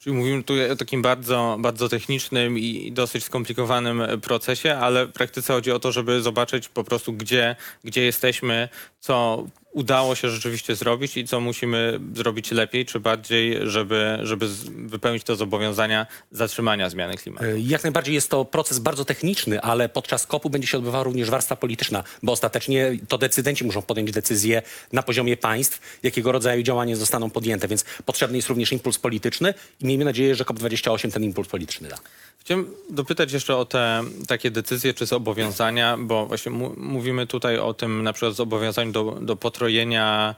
Czyli 0.00 0.16
mówimy 0.16 0.42
tu 0.42 0.54
o 0.72 0.76
takim 0.76 1.02
bardzo, 1.02 1.56
bardzo 1.60 1.88
technicznym 1.88 2.58
i 2.58 2.92
dosyć 2.92 3.24
skomplikowanym 3.24 4.02
procesie, 4.20 4.74
ale 4.74 5.06
w 5.06 5.12
praktyce 5.12 5.52
chodzi 5.52 5.72
o 5.72 5.78
to, 5.78 5.92
żeby 5.92 6.22
zobaczyć 6.22 6.68
po 6.68 6.84
prostu, 6.84 7.12
gdzie, 7.12 7.56
gdzie 7.84 8.02
jesteśmy, 8.02 8.68
co 9.00 9.44
udało 9.76 10.14
się 10.14 10.30
rzeczywiście 10.30 10.76
zrobić 10.76 11.16
i 11.16 11.26
co 11.26 11.40
musimy 11.40 12.00
zrobić 12.14 12.50
lepiej 12.50 12.86
czy 12.86 13.00
bardziej, 13.00 13.58
żeby, 13.62 14.18
żeby 14.22 14.48
wypełnić 14.86 15.24
te 15.24 15.36
zobowiązania 15.36 16.06
zatrzymania 16.30 16.90
zmiany 16.90 17.16
klimatu. 17.16 17.44
E, 17.44 17.60
Jak 17.60 17.82
najbardziej 17.82 18.14
jest 18.14 18.30
to 18.30 18.44
proces 18.44 18.78
bardzo 18.78 19.04
techniczny, 19.04 19.60
ale 19.60 19.88
podczas 19.88 20.26
kopu 20.26 20.50
będzie 20.50 20.68
się 20.68 20.78
odbywała 20.78 21.04
również 21.04 21.30
warstwa 21.30 21.56
polityczna, 21.56 22.04
bo 22.22 22.32
ostatecznie 22.32 22.98
to 23.08 23.18
decydenci 23.18 23.64
muszą 23.64 23.82
podjąć 23.82 24.10
decyzję 24.12 24.62
na 24.92 25.02
poziomie 25.02 25.36
państw, 25.36 25.98
jakiego 26.02 26.32
rodzaju 26.32 26.62
działania 26.62 26.96
zostaną 26.96 27.30
podjęte, 27.30 27.68
więc 27.68 27.84
potrzebny 28.04 28.38
jest 28.38 28.48
również 28.48 28.72
impuls 28.72 28.98
polityczny 28.98 29.54
i 29.80 29.86
miejmy 29.86 30.04
nadzieję, 30.04 30.34
że 30.34 30.44
COP28 30.44 31.12
ten 31.12 31.24
impuls 31.24 31.48
polityczny 31.48 31.88
da. 31.88 31.96
Chciałem 32.40 32.66
dopytać 32.90 33.32
jeszcze 33.32 33.56
o 33.56 33.64
te 33.64 34.04
takie 34.28 34.50
decyzje 34.50 34.94
czy 34.94 35.06
zobowiązania, 35.06 35.96
bo 35.98 36.26
właśnie 36.26 36.52
mówimy 36.76 37.26
tutaj 37.26 37.58
o 37.58 37.74
tym 37.74 38.02
na 38.02 38.12
przykład 38.12 38.34
zobowiązaniu 38.34 38.92
do, 38.92 39.18
do 39.20 39.36
potrojenia 39.36 39.65
e, 39.68 40.34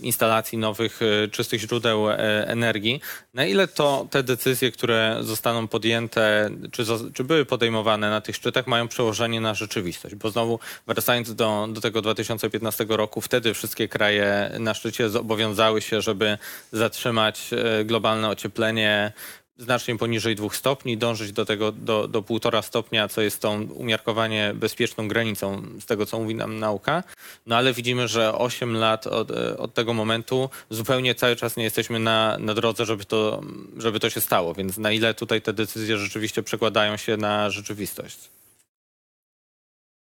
instalacji 0.00 0.58
nowych 0.58 1.00
e, 1.02 1.28
czystych 1.28 1.60
źródeł 1.60 2.10
e, 2.10 2.16
energii. 2.48 3.00
Na 3.34 3.44
ile 3.44 3.68
to 3.68 4.06
te 4.10 4.22
decyzje, 4.22 4.72
które 4.72 5.18
zostaną 5.20 5.68
podjęte, 5.68 6.50
czy, 6.72 6.84
czy 7.14 7.24
były 7.24 7.44
podejmowane 7.44 8.10
na 8.10 8.20
tych 8.20 8.36
szczytach, 8.36 8.66
mają 8.66 8.88
przełożenie 8.88 9.40
na 9.40 9.54
rzeczywistość? 9.54 10.14
Bo 10.14 10.30
znowu 10.30 10.58
wracając 10.86 11.34
do, 11.34 11.68
do 11.70 11.80
tego 11.80 12.02
2015 12.02 12.86
roku, 12.88 13.20
wtedy 13.20 13.54
wszystkie 13.54 13.88
kraje 13.88 14.50
na 14.58 14.74
szczycie 14.74 15.08
zobowiązały 15.08 15.82
się, 15.82 16.00
żeby 16.00 16.38
zatrzymać 16.72 17.50
globalne 17.84 18.28
ocieplenie 18.28 19.12
znacznie 19.58 19.98
poniżej 19.98 20.36
dwóch 20.36 20.56
stopni, 20.56 20.98
dążyć 20.98 21.32
do 21.32 21.44
tego 21.44 21.72
do, 21.72 22.08
do 22.08 22.22
stopnia, 22.62 23.08
co 23.08 23.20
jest 23.20 23.42
tą 23.42 23.62
umiarkowanie 23.62 24.52
bezpieczną 24.54 25.08
granicą 25.08 25.62
z 25.80 25.86
tego, 25.86 26.06
co 26.06 26.20
mówi 26.20 26.34
nam 26.34 26.58
nauka. 26.58 27.02
No 27.46 27.56
ale 27.56 27.72
widzimy, 27.72 28.08
że 28.08 28.38
8 28.38 28.76
lat 28.76 29.06
od, 29.06 29.30
e, 29.30 29.58
od 29.58 29.74
tego 29.74 29.94
momentu 29.94 30.50
zupełnie 30.70 31.14
cały 31.14 31.36
czas 31.36 31.56
nie 31.56 31.64
jesteśmy 31.64 31.98
na, 31.98 32.36
na 32.38 32.54
drodze, 32.54 32.84
żeby 32.84 33.04
to, 33.04 33.42
żeby 33.76 34.00
to 34.00 34.10
się 34.10 34.20
stało. 34.20 34.54
Więc 34.54 34.78
na 34.78 34.92
ile 34.92 35.14
tutaj 35.14 35.42
te 35.42 35.52
decyzje 35.52 35.98
rzeczywiście 35.98 36.42
przekładają 36.42 36.96
się 36.96 37.16
na 37.16 37.50
rzeczywistość? 37.50 38.18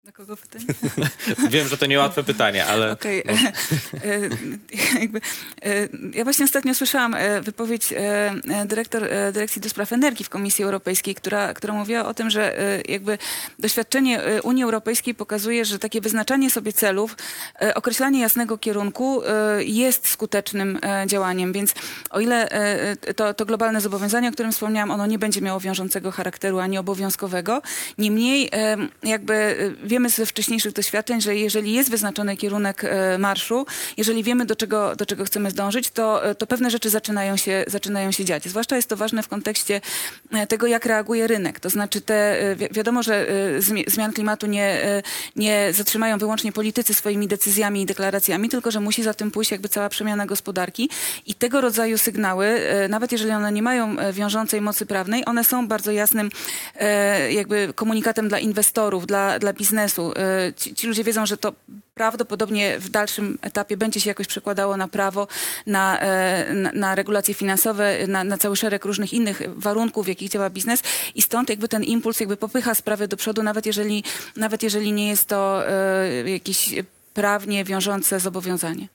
Do 0.05 0.13
kogo 0.13 0.37
pytanie? 0.37 0.65
Wiem, 1.51 1.69
że 1.69 1.79
to 1.79 1.87
niełatwe 1.87 2.25
pytanie, 2.25 2.67
ale 2.67 2.93
Okej. 2.93 3.23
E, 3.23 3.31
jakby, 5.01 5.21
e, 5.63 5.89
Ja 6.15 6.25
właśnie 6.25 6.45
ostatnio 6.45 6.75
słyszałam 6.75 7.15
e, 7.15 7.41
wypowiedź 7.41 7.93
e, 7.93 7.97
e, 7.97 8.67
dyrektor 8.67 9.05
e, 9.05 9.33
Dyrekcji 9.33 9.63
do 9.63 9.69
Spraw 9.69 9.93
Energii 9.93 10.25
w 10.25 10.29
Komisji 10.29 10.65
Europejskiej, 10.65 11.15
która, 11.15 11.55
która 11.55 11.75
mówiła 11.75 12.05
o 12.07 12.15
tym, 12.15 12.31
że 12.31 12.59
e, 12.59 12.81
jakby 12.89 13.19
doświadczenie 13.59 14.23
e, 14.23 14.43
Unii 14.43 14.65
Europejskiej 14.65 15.15
pokazuje, 15.15 15.65
że 15.65 15.79
takie 15.79 16.01
wyznaczanie 16.01 16.51
sobie 16.51 16.73
celów, 16.73 17.17
e, 17.63 17.75
określanie 17.75 18.21
jasnego 18.21 18.59
kierunku 18.59 19.23
e, 19.23 19.65
jest 19.65 20.09
skutecznym 20.09 20.79
e, 20.83 21.07
działaniem, 21.07 21.53
więc 21.53 21.75
o 22.11 22.21
ile 22.21 22.49
e, 22.51 23.15
to, 23.15 23.35
to 23.35 23.47
globalne 23.47 23.81
zobowiązanie, 23.81 24.29
o 24.29 24.33
którym 24.33 24.53
wspomniałam, 24.53 24.91
ono 24.91 25.07
nie 25.07 25.19
będzie 25.19 25.41
miało 25.41 25.61
wiążącego 25.61 26.11
charakteru 26.11 26.59
ani 26.59 26.79
obowiązkowego, 26.79 27.63
niemniej 27.99 28.49
e, 28.53 28.77
jakby 29.03 29.35
e, 29.35 29.87
wiemy 29.95 30.09
ze 30.11 30.27
wcześniejszych 30.27 30.73
doświadczeń, 30.73 31.21
że 31.21 31.37
jeżeli 31.37 31.73
jest 31.73 31.91
wyznaczony 31.91 32.37
kierunek 32.37 32.85
e, 32.85 33.19
marszu, 33.19 33.67
jeżeli 33.97 34.23
wiemy 34.23 34.47
do 34.47 34.57
czego, 34.57 34.97
do 34.97 35.07
czego 35.07 35.25
chcemy 35.25 35.51
zdążyć, 35.51 35.91
to, 35.91 36.27
e, 36.27 36.35
to 36.35 36.47
pewne 36.47 36.71
rzeczy 36.71 36.91
zaczynają 36.91 37.37
się, 37.37 37.65
zaczynają 37.67 38.13
się 38.13 38.25
dziać. 38.25 38.45
Zwłaszcza 38.45 38.77
jest 38.77 38.89
to 38.89 38.97
ważne 38.97 39.23
w 39.23 39.29
kontekście 39.29 39.81
e, 40.33 40.47
tego, 40.47 40.67
jak 40.67 40.87
reaguje 40.87 41.27
rynek. 41.27 41.61
To 41.61 41.71
znaczy 41.71 42.01
te, 42.01 42.39
wi- 42.57 42.69
wiadomo, 42.71 43.03
że 43.03 43.27
zmi- 43.59 43.91
zmian 43.91 44.13
klimatu 44.13 44.47
nie, 44.47 44.83
nie 45.37 45.73
zatrzymają 45.73 46.19
wyłącznie 46.19 46.53
politycy 46.53 46.95
swoimi 46.95 47.29
decyzjami 47.29 47.83
i 47.83 47.87
deklaracjami, 47.87 48.49
tylko 48.49 48.71
że 48.71 48.81
musi 48.81 49.03
za 49.03 49.15
tym 49.15 49.31
pójść 49.31 49.51
jakby 49.51 49.69
cała 49.69 49.89
przemiana 49.89 50.27
gospodarki 50.27 50.91
i 51.27 51.35
tego 51.35 51.61
rodzaju 51.61 51.99
sygnały, 51.99 52.61
nawet 52.89 53.13
jeżeli 53.13 53.31
one 53.31 53.53
nie 53.53 53.63
mają 53.63 53.97
wiążącej 54.13 54.61
mocy 54.61 54.87
prawnej, 54.87 55.23
one 55.27 55.45
są 55.45 55.69
bardzo 55.69 55.93
jasnym 55.93 56.31
jakby 57.31 57.73
komunikatem 57.75 58.29
dla 58.29 58.39
inwestorów, 58.39 59.07
dla, 59.07 59.39
dla 59.39 59.53
biznesu. 59.53 59.84
E, 60.17 60.53
Ci, 60.57 60.75
ci 60.75 60.87
ludzie 60.87 61.05
wiedzą, 61.05 61.27
że 61.27 61.37
to 61.37 61.53
prawdopodobnie 61.95 62.79
w 62.79 62.89
dalszym 62.89 63.39
etapie 63.43 63.77
będzie 63.77 64.01
się 64.01 64.11
jakoś 64.11 64.27
przekładało 64.27 64.77
na 64.77 64.89
prawo, 64.89 65.29
na, 65.67 66.01
e, 66.01 66.55
na, 66.55 66.73
na 66.73 66.95
regulacje 66.95 67.35
finansowe, 67.35 68.07
na, 68.07 68.25
na 68.25 68.39
cały 68.39 68.57
szereg 68.57 68.85
różnych 68.85 69.13
innych 69.13 69.43
warunków, 69.57 70.05
w 70.05 70.09
jakich 70.09 70.31
działa 70.31 70.51
biznes 70.51 70.81
i 71.15 71.23
stąd 71.23 71.51
jakby 71.51 71.69
ten 71.69 71.85
impuls 71.85 72.21
jakby 72.21 72.37
popycha 72.37 72.75
sprawy 72.75 73.09
do 73.09 73.17
przodu, 73.17 73.43
nawet 73.43 73.67
jeżeli, 73.67 74.05
nawet 74.37 74.63
jeżeli 74.63 74.93
nie 74.93 75.09
jest 75.09 75.29
to 75.29 75.69
e, 75.69 76.31
jakieś 76.31 76.75
prawnie 77.15 77.65
wiążące 77.65 78.21
zobowiązanie. 78.21 78.89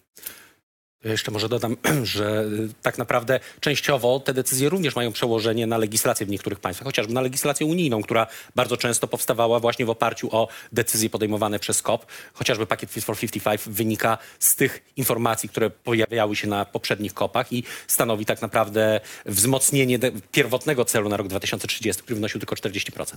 Jeszcze 1.03 1.31
może 1.31 1.49
dodam, 1.49 1.77
że 2.03 2.43
y, 2.43 2.69
tak 2.81 2.97
naprawdę 2.97 3.39
częściowo 3.59 4.19
te 4.19 4.33
decyzje 4.33 4.69
również 4.69 4.95
mają 4.95 5.11
przełożenie 5.11 5.67
na 5.67 5.77
legislację 5.77 6.25
w 6.25 6.29
niektórych 6.29 6.59
państwach, 6.59 6.85
chociażby 6.85 7.13
na 7.13 7.21
legislację 7.21 7.65
unijną, 7.65 8.01
która 8.01 8.27
bardzo 8.55 8.77
często 8.77 9.07
powstawała 9.07 9.59
właśnie 9.59 9.85
w 9.85 9.89
oparciu 9.89 10.35
o 10.35 10.47
decyzje 10.71 11.09
podejmowane 11.09 11.59
przez 11.59 11.81
COP. 11.81 12.05
Chociażby 12.33 12.65
pakiet 12.65 12.91
Fit 12.91 13.03
for 13.03 13.17
55 13.17 13.75
wynika 13.75 14.17
z 14.39 14.55
tych 14.55 14.81
informacji, 14.97 15.49
które 15.49 15.69
pojawiały 15.69 16.35
się 16.35 16.47
na 16.47 16.65
poprzednich 16.65 17.13
COPach 17.13 17.53
i 17.53 17.63
stanowi 17.87 18.25
tak 18.25 18.41
naprawdę 18.41 18.99
wzmocnienie 19.25 19.99
pierwotnego 20.31 20.85
celu 20.85 21.09
na 21.09 21.17
rok 21.17 21.27
2030, 21.27 22.03
który 22.03 22.15
wynosił 22.15 22.39
tylko 22.39 22.55
40%. 22.55 23.15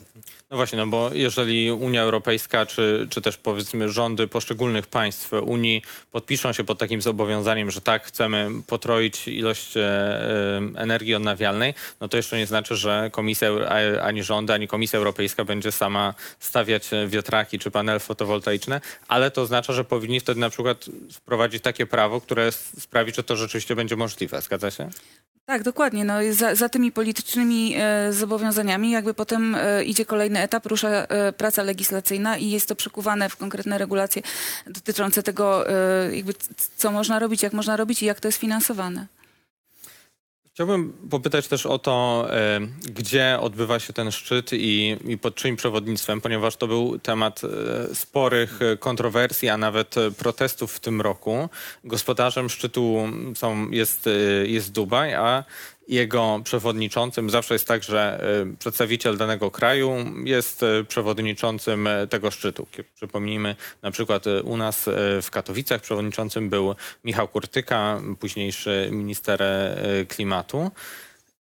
No 0.50 0.56
właśnie, 0.56 0.78
no 0.78 0.86
bo 0.86 1.10
jeżeli 1.12 1.72
Unia 1.72 2.02
Europejska, 2.02 2.66
czy, 2.66 3.06
czy 3.10 3.22
też 3.22 3.36
powiedzmy 3.36 3.88
rządy 3.88 4.28
poszczególnych 4.28 4.86
państw 4.86 5.32
Unii 5.32 5.82
podpiszą 6.12 6.52
się 6.52 6.64
pod 6.64 6.78
takim 6.78 7.02
zobowiązaniem, 7.02 7.71
że 7.72 7.80
tak, 7.80 8.06
chcemy 8.06 8.50
potroić 8.66 9.28
ilość 9.28 9.76
e, 9.76 9.80
e, 9.80 10.60
energii 10.76 11.14
odnawialnej, 11.14 11.74
no 12.00 12.08
to 12.08 12.16
jeszcze 12.16 12.38
nie 12.38 12.46
znaczy, 12.46 12.76
że 12.76 13.10
komisja, 13.12 13.48
ani 14.02 14.22
rządy, 14.22 14.52
ani 14.52 14.68
Komisja 14.68 14.98
Europejska 14.98 15.44
będzie 15.44 15.72
sama 15.72 16.14
stawiać 16.40 16.92
e, 16.92 17.08
wiatraki 17.08 17.58
czy 17.58 17.70
panele 17.70 18.00
fotowoltaiczne, 18.00 18.80
ale 19.08 19.30
to 19.30 19.42
oznacza, 19.42 19.72
że 19.72 19.84
powinni 19.84 20.20
wtedy 20.20 20.40
na 20.40 20.50
przykład 20.50 20.84
wprowadzić 21.12 21.62
takie 21.62 21.86
prawo, 21.86 22.20
które 22.20 22.52
sprawi, 22.52 23.12
że 23.12 23.22
to 23.22 23.36
rzeczywiście 23.36 23.76
będzie 23.76 23.96
możliwe. 23.96 24.42
Zgadza 24.42 24.70
się? 24.70 24.90
Tak, 25.46 25.62
dokładnie. 25.62 26.04
No, 26.04 26.14
za, 26.30 26.54
za 26.54 26.68
tymi 26.68 26.92
politycznymi 26.92 27.74
e, 27.76 28.12
zobowiązaniami 28.12 28.90
jakby 28.90 29.14
potem 29.14 29.54
e, 29.54 29.84
idzie 29.84 30.04
kolejny 30.04 30.40
etap, 30.40 30.66
rusza 30.66 30.88
e, 30.88 31.32
praca 31.32 31.62
legislacyjna 31.62 32.36
i 32.36 32.50
jest 32.50 32.68
to 32.68 32.74
przekuwane 32.74 33.28
w 33.28 33.36
konkretne 33.36 33.78
regulacje 33.78 34.22
dotyczące 34.66 35.22
tego, 35.22 35.70
e, 35.70 36.16
jakby 36.16 36.34
co 36.76 36.92
można 36.92 37.18
robić, 37.18 37.42
jak 37.42 37.52
można 37.52 37.76
robić 37.76 38.02
i 38.02 38.06
jak 38.06 38.20
to 38.20 38.28
jest 38.28 38.38
finansowane. 38.38 39.06
Chciałbym 40.54 40.92
popytać 41.10 41.48
też 41.48 41.66
o 41.66 41.78
to, 41.78 42.26
e, 42.30 42.60
gdzie 42.84 43.38
odbywa 43.40 43.78
się 43.78 43.92
ten 43.92 44.12
szczyt 44.12 44.52
i, 44.52 44.96
i 45.04 45.18
pod 45.18 45.34
czyim 45.34 45.56
przewodnictwem, 45.56 46.20
ponieważ 46.20 46.56
to 46.56 46.66
był 46.66 46.98
temat 46.98 47.40
e, 47.44 47.94
sporych 47.94 48.60
kontrowersji, 48.78 49.48
a 49.48 49.56
nawet 49.56 49.94
protestów 50.18 50.72
w 50.72 50.80
tym 50.80 51.00
roku. 51.00 51.48
Gospodarzem 51.84 52.50
szczytu 52.50 53.08
są, 53.34 53.70
jest, 53.70 54.06
e, 54.06 54.10
jest 54.46 54.72
Dubaj, 54.72 55.14
a 55.14 55.44
jego 55.88 56.40
przewodniczącym 56.44 57.30
zawsze 57.30 57.54
jest 57.54 57.68
tak, 57.68 57.82
że 57.82 58.24
e, 58.50 58.56
przedstawiciel 58.56 59.16
danego 59.16 59.50
kraju 59.50 59.96
jest 60.24 60.62
e, 60.62 60.84
przewodniczącym 60.84 61.86
e, 61.86 62.06
tego 62.06 62.30
szczytu. 62.30 62.66
Przypomnijmy, 62.94 63.56
na 63.82 63.90
przykład 63.90 64.24
u 64.44 64.56
nas 64.56 64.88
w 65.22 65.30
Katowicach 65.30 65.80
przewodniczącym 65.80 66.50
był 66.50 66.74
Michał 67.04 67.28
Kurtyka, 67.28 68.00
późniejszy 68.20 68.88
minister 68.92 69.42
klimatu. 70.08 70.70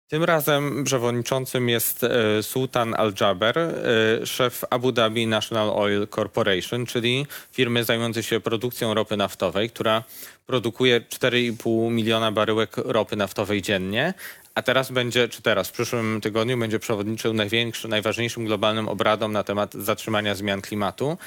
Tym 0.09 0.23
razem 0.23 0.83
przewodniczącym 0.83 1.69
jest 1.69 2.03
e, 2.03 2.43
Sultan 2.43 2.93
Al-Jaber, 2.97 3.57
e, 3.57 4.25
szef 4.25 4.65
Abu 4.69 4.91
Dhabi 4.91 5.27
National 5.27 5.69
Oil 5.69 6.07
Corporation, 6.07 6.85
czyli 6.85 7.25
firmy 7.51 7.83
zajmującej 7.83 8.23
się 8.23 8.39
produkcją 8.39 8.93
ropy 8.93 9.17
naftowej, 9.17 9.69
która 9.69 10.03
produkuje 10.47 11.01
4,5 11.01 11.91
miliona 11.91 12.31
baryłek 12.31 12.77
ropy 12.77 13.15
naftowej 13.15 13.61
dziennie. 13.61 14.13
A 14.55 14.61
teraz 14.61 14.91
będzie, 14.91 15.27
czy 15.27 15.41
teraz, 15.41 15.69
w 15.69 15.71
przyszłym 15.71 16.21
tygodniu 16.21 16.57
będzie 16.57 16.79
przewodniczył 16.79 17.33
największym, 17.33 17.89
najważniejszym 17.89 18.45
globalnym 18.45 18.87
obradom 18.89 19.31
na 19.31 19.43
temat 19.43 19.73
zatrzymania 19.73 20.35
zmian 20.35 20.61
klimatu. 20.61 21.17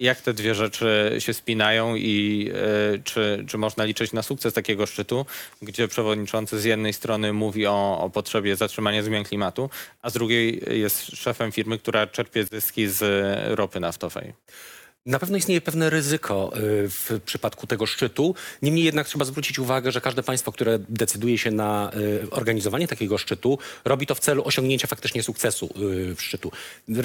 Jak 0.00 0.20
te 0.20 0.34
dwie 0.34 0.54
rzeczy 0.54 1.16
się 1.18 1.34
spinają 1.34 1.94
i 1.94 2.50
e, 2.54 2.98
czy, 2.98 3.44
czy 3.48 3.58
można 3.58 3.84
liczyć 3.84 4.12
na 4.12 4.22
sukces 4.22 4.54
takiego 4.54 4.86
szczytu, 4.86 5.26
gdzie 5.62 5.88
przewodniczący 5.88 6.60
z 6.60 6.64
jednej 6.64 6.92
strony 6.92 7.32
mówi 7.32 7.66
o, 7.66 7.98
o 8.00 8.10
potrzebie 8.10 8.56
zatrzymania 8.56 9.02
zmian 9.02 9.24
klimatu, 9.24 9.70
a 10.02 10.10
z 10.10 10.12
drugiej 10.12 10.62
jest 10.70 11.06
szefem 11.16 11.52
firmy, 11.52 11.78
która 11.78 12.06
czerpie 12.06 12.44
zyski 12.44 12.88
z 12.88 13.02
ropy 13.58 13.80
naftowej? 13.80 14.32
Na 15.06 15.18
pewno 15.18 15.36
istnieje 15.36 15.60
pewne 15.60 15.90
ryzyko 15.90 16.52
y, 16.56 16.58
w 16.88 17.20
przypadku 17.24 17.66
tego 17.66 17.86
szczytu. 17.86 18.34
Niemniej 18.62 18.84
jednak 18.84 19.06
trzeba 19.06 19.24
zwrócić 19.24 19.58
uwagę, 19.58 19.92
że 19.92 20.00
każde 20.00 20.22
państwo, 20.22 20.52
które 20.52 20.78
decyduje 20.88 21.38
się 21.38 21.50
na 21.50 21.90
y, 22.24 22.30
organizowanie 22.30 22.88
takiego 22.88 23.18
szczytu, 23.18 23.58
robi 23.84 24.06
to 24.06 24.14
w 24.14 24.20
celu 24.20 24.44
osiągnięcia 24.44 24.86
faktycznie 24.86 25.22
sukcesu 25.22 25.66
y, 25.66 26.14
w 26.14 26.22
szczytu. 26.22 26.52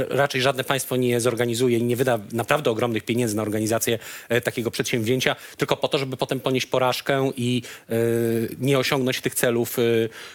Raczej 0.10 0.42
żadne 0.42 0.64
państwo 0.64 0.96
nie 0.96 1.22
zorganizuje 1.22 1.78
i 1.78 1.84
nie 1.84 1.96
wyda 1.96 2.20
naprawdę 2.32 2.72
ogromnych 2.72 3.04
pieniędzy 3.04 3.36
na 3.36 3.42
organizację 3.42 4.00
takiego 4.44 4.72
przedsięwzięcia, 4.72 5.36
tylko 5.58 5.78
po 5.78 5.88
to, 5.88 5.98
żeby 5.98 6.18
potem 6.18 6.40
ponieść 6.40 6.66
porażkę 6.66 7.32
i 7.38 7.62
nie 8.58 8.80
osiągnąć 8.80 9.22
tych 9.22 9.36
celów, 9.36 9.78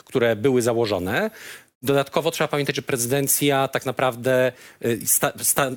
które 0.04 0.36
były 0.36 0.62
założone. 0.62 1.30
Dodatkowo 1.82 2.30
trzeba 2.30 2.48
pamiętać, 2.48 2.76
że 2.76 2.82
prezydencja 2.82 3.68
tak 3.68 3.86
naprawdę 3.86 4.52
sta, 5.04 5.32
sta, 5.38 5.70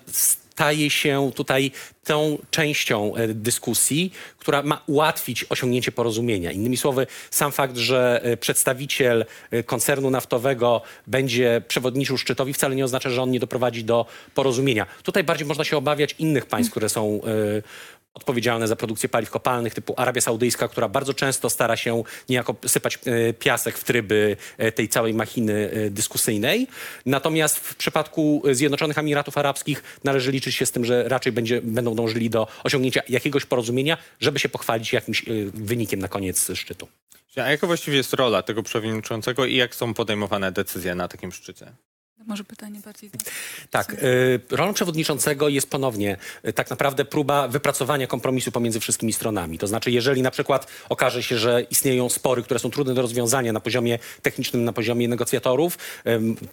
staje 0.53 0.89
się 0.89 1.31
tutaj 1.35 1.71
tą 2.03 2.37
częścią 2.51 3.15
e, 3.15 3.27
dyskusji, 3.27 4.11
która 4.37 4.63
ma 4.63 4.83
ułatwić 4.87 5.45
osiągnięcie 5.49 5.91
porozumienia. 5.91 6.51
Innymi 6.51 6.77
słowy, 6.77 7.07
sam 7.31 7.51
fakt, 7.51 7.77
że 7.77 8.21
e, 8.23 8.37
przedstawiciel 8.37 9.25
e, 9.51 9.63
koncernu 9.63 10.09
naftowego 10.09 10.81
będzie 11.07 11.61
przewodniczył 11.67 12.17
szczytowi 12.17 12.53
wcale 12.53 12.75
nie 12.75 12.85
oznacza, 12.85 13.09
że 13.09 13.21
on 13.21 13.31
nie 13.31 13.39
doprowadzi 13.39 13.83
do 13.83 14.05
porozumienia. 14.35 14.85
Tutaj 15.03 15.23
bardziej 15.23 15.47
można 15.47 15.63
się 15.63 15.77
obawiać 15.77 16.15
innych 16.19 16.45
państw, 16.45 16.71
które 16.71 16.89
są 16.89 17.21
odpowiedzialne 18.13 18.67
za 18.67 18.75
produkcję 18.75 19.09
paliw 19.09 19.29
kopalnych, 19.29 19.73
typu 19.73 19.93
Arabia 19.97 20.21
Saudyjska, 20.21 20.67
która 20.67 20.89
bardzo 20.89 21.13
często 21.13 21.49
stara 21.49 21.77
się 21.77 22.03
niejako 22.29 22.55
sypać 22.67 22.99
e, 23.05 23.33
piasek 23.33 23.77
w 23.77 23.83
tryby 23.83 24.37
e, 24.57 24.71
tej 24.71 24.89
całej 24.89 25.13
machiny 25.13 25.71
e, 25.73 25.89
dyskusyjnej. 25.89 26.67
Natomiast 27.05 27.59
w 27.59 27.75
przypadku 27.75 28.43
Zjednoczonych 28.51 28.97
Emiratów 28.97 29.37
Arabskich 29.37 29.83
należy 30.03 30.31
liczyć 30.31 30.55
się 30.55 30.65
z 30.65 30.71
tym, 30.71 30.85
że 30.85 31.09
raczej 31.09 31.33
będzie, 31.33 31.61
będą 31.61 31.95
dążyli 31.95 32.29
do 32.29 32.47
osiągnięcia 32.63 33.01
jakiegoś 33.09 33.45
porozumienia, 33.45 33.97
żeby 34.19 34.39
się 34.39 34.49
pochwalić 34.49 34.93
jakimś 34.93 35.25
wynikiem 35.53 35.99
na 35.99 36.07
koniec 36.07 36.51
szczytu. 36.55 36.87
A 37.35 37.51
jaka 37.51 37.67
właściwie 37.67 37.97
jest 37.97 38.13
rola 38.13 38.41
tego 38.41 38.63
przewodniczącego 38.63 39.45
i 39.45 39.55
jak 39.55 39.75
są 39.75 39.93
podejmowane 39.93 40.51
decyzje 40.51 40.95
na 40.95 41.07
takim 41.07 41.31
szczycie? 41.31 41.73
Może 42.27 42.43
pytanie 42.43 42.79
bardziej 42.85 43.09
do... 43.09 43.17
Tak, 43.69 43.93
y, 43.93 44.39
rolą 44.49 44.73
przewodniczącego 44.73 45.49
jest 45.49 45.69
ponownie 45.69 46.17
y, 46.47 46.53
tak 46.53 46.69
naprawdę 46.69 47.05
próba 47.05 47.47
wypracowania 47.47 48.07
kompromisu 48.07 48.51
pomiędzy 48.51 48.79
wszystkimi 48.79 49.13
stronami. 49.13 49.57
To 49.57 49.67
znaczy, 49.67 49.91
jeżeli 49.91 50.21
na 50.21 50.31
przykład 50.31 50.67
okaże 50.89 51.23
się, 51.23 51.37
że 51.37 51.61
istnieją 51.61 52.09
spory, 52.09 52.43
które 52.43 52.59
są 52.59 52.69
trudne 52.69 52.93
do 52.93 53.01
rozwiązania 53.01 53.53
na 53.53 53.59
poziomie 53.59 53.99
technicznym, 54.21 54.63
na 54.63 54.73
poziomie 54.73 55.07
negocjatorów, 55.07 55.77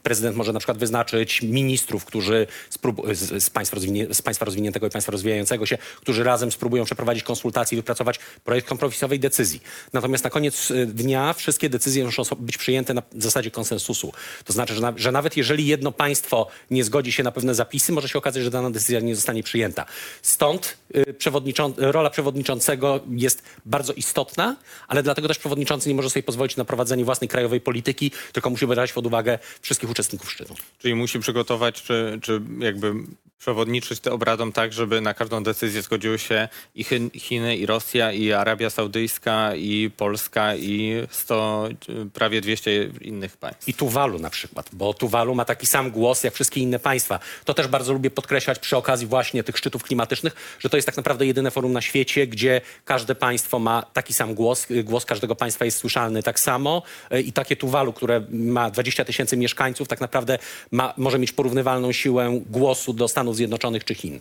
prezydent 0.03 0.37
może 0.37 0.53
na 0.53 0.59
przykład 0.59 0.79
wyznaczyć 0.79 1.43
ministrów, 1.43 2.05
którzy 2.05 2.47
sprób- 2.71 3.15
z, 3.15 3.45
z, 3.45 3.51
państwa 3.51 3.77
rozwinie- 3.77 4.15
z 4.15 4.23
państwa 4.23 4.45
rozwiniętego 4.45 4.87
i 4.87 4.91
państwa 4.91 5.13
rozwijającego 5.13 5.67
się, 5.67 5.79
którzy 6.01 6.25
razem 6.25 6.53
spróbują 6.53 6.85
przeprowadzić 6.85 7.23
konsultacje 7.25 7.77
i 7.77 7.81
wypracować 7.81 8.19
projekt 8.45 8.69
kompromisowej 8.69 9.21
decyzji. 9.21 9.63
Natomiast 9.93 10.25
na 10.25 10.31
koniec 10.31 10.71
y, 10.71 10.87
dnia 10.87 11.33
wszystkie 11.33 11.69
decyzje 11.69 12.05
muszą 12.05 12.25
so- 12.25 12.37
być 12.37 12.59
przyjęte 12.59 12.95
na 12.95 13.03
zasadzie 13.19 13.51
konsensusu. 13.51 14.13
To 14.45 14.53
znaczy, 14.53 14.75
że, 14.75 14.81
na, 14.81 14.93
że 14.97 15.13
nawet 15.13 15.37
jeżeli 15.37 15.60
jedno 15.67 15.93
państwo 15.93 16.47
nie 16.71 16.85
zgodzi 16.85 17.13
się 17.13 17.23
na 17.23 17.33
pewne 17.33 17.55
zapisy, 17.55 17.93
może 17.93 18.09
się 18.09 18.19
okazać, 18.19 18.43
że 18.43 18.51
dana 18.51 18.71
decyzja 18.71 19.01
nie 19.01 19.15
zostanie 19.17 19.43
przyjęta. 19.43 19.85
Stąd 20.23 20.77
y, 20.97 21.15
przewodniczą- 21.19 21.75
rola 21.79 22.11
przewodniczącego 22.11 23.01
jest 23.11 23.43
bardzo 23.67 23.93
istotna, 23.93 24.57
ale 24.89 25.03
dlatego 25.03 25.29
też 25.29 25.39
przewodniczący 25.39 25.89
nie 25.89 25.95
może 25.95 26.11
sobie 26.11 26.23
pozwolić 26.23 26.57
na 26.57 26.65
prowadzenie 26.65 27.05
własnej 27.05 27.29
krajowej 27.29 27.61
polityki, 27.61 28.11
tylko 28.33 28.51
musi 28.51 28.67
brać 28.67 28.93
pod 28.93 29.07
uwagę 29.07 29.39
wszystkich 29.61 29.91
uczestników 29.91 30.31
szczytu. 30.33 30.55
Czyli 30.79 30.95
musi 30.95 31.21
przygotować, 31.21 31.83
czy, 31.83 32.19
czy 32.23 32.41
jakby 32.59 32.93
przewodniczyć 33.41 34.09
obradom 34.09 34.53
tak, 34.53 34.73
żeby 34.73 35.01
na 35.01 35.15
każdą 35.15 35.43
decyzję 35.43 35.83
zgodziły 35.83 36.19
się 36.19 36.49
i 36.75 36.85
Chin, 36.85 37.11
Chiny, 37.11 37.57
i 37.57 37.67
Rosja, 37.67 38.13
i 38.13 38.33
Arabia 38.33 38.71
Saudyjska, 38.71 39.55
i 39.57 39.91
Polska, 39.97 40.57
i 40.57 40.95
100, 41.11 41.69
prawie 42.13 42.41
200 42.41 42.91
innych 43.01 43.37
państw. 43.37 43.69
I 43.69 43.75
Tuwalu 43.75 44.19
na 44.19 44.31
przykład, 44.31 44.71
bo 44.73 44.95
Tuwalu 44.95 45.35
ma 45.35 45.45
taki 45.45 45.67
sam 45.67 45.91
głos 45.91 46.25
jak 46.25 46.35
wszystkie 46.35 46.61
inne 46.61 46.79
państwa. 46.79 47.19
To 47.45 47.55
też 47.55 47.67
bardzo 47.67 47.93
lubię 47.93 48.11
podkreślać 48.11 48.59
przy 48.59 48.77
okazji 48.77 49.07
właśnie 49.07 49.45
tych 49.45 49.59
szczytów 49.59 49.83
klimatycznych, 49.83 50.57
że 50.59 50.69
to 50.71 50.77
jest 50.77 50.87
tak 50.87 50.97
naprawdę 50.97 51.27
jedyne 51.27 51.51
forum 51.51 51.73
na 51.73 51.81
świecie, 51.81 52.27
gdzie 52.27 52.61
każde 52.85 53.15
państwo 53.15 53.59
ma 53.59 53.83
taki 53.93 54.15
sam 54.15 54.35
głos. 54.35 54.67
Głos 54.85 55.05
każdego 55.05 55.37
państwa 55.37 55.65
jest 55.65 55.79
słyszalny 55.79 56.23
tak 56.23 56.41
samo 56.41 56.83
Y, 57.15 57.23
i 57.23 57.33
takie 57.33 57.57
Tuwalu, 57.57 57.93
które 57.93 58.23
ma 58.31 58.71
20 58.71 59.05
tysięcy 59.05 59.37
mieszkańców, 59.37 59.89
tak 59.89 60.01
naprawdę 60.01 60.39
ma, 60.71 60.95
może 60.97 61.19
mieć 61.19 61.33
porównywalną 61.33 61.93
siłę 61.93 62.41
głosu 62.51 62.93
do 62.93 63.09
Stanów 63.09 63.30
Zjednoczonych 63.35 63.85
czy 63.85 63.95
Chin. 63.95 64.21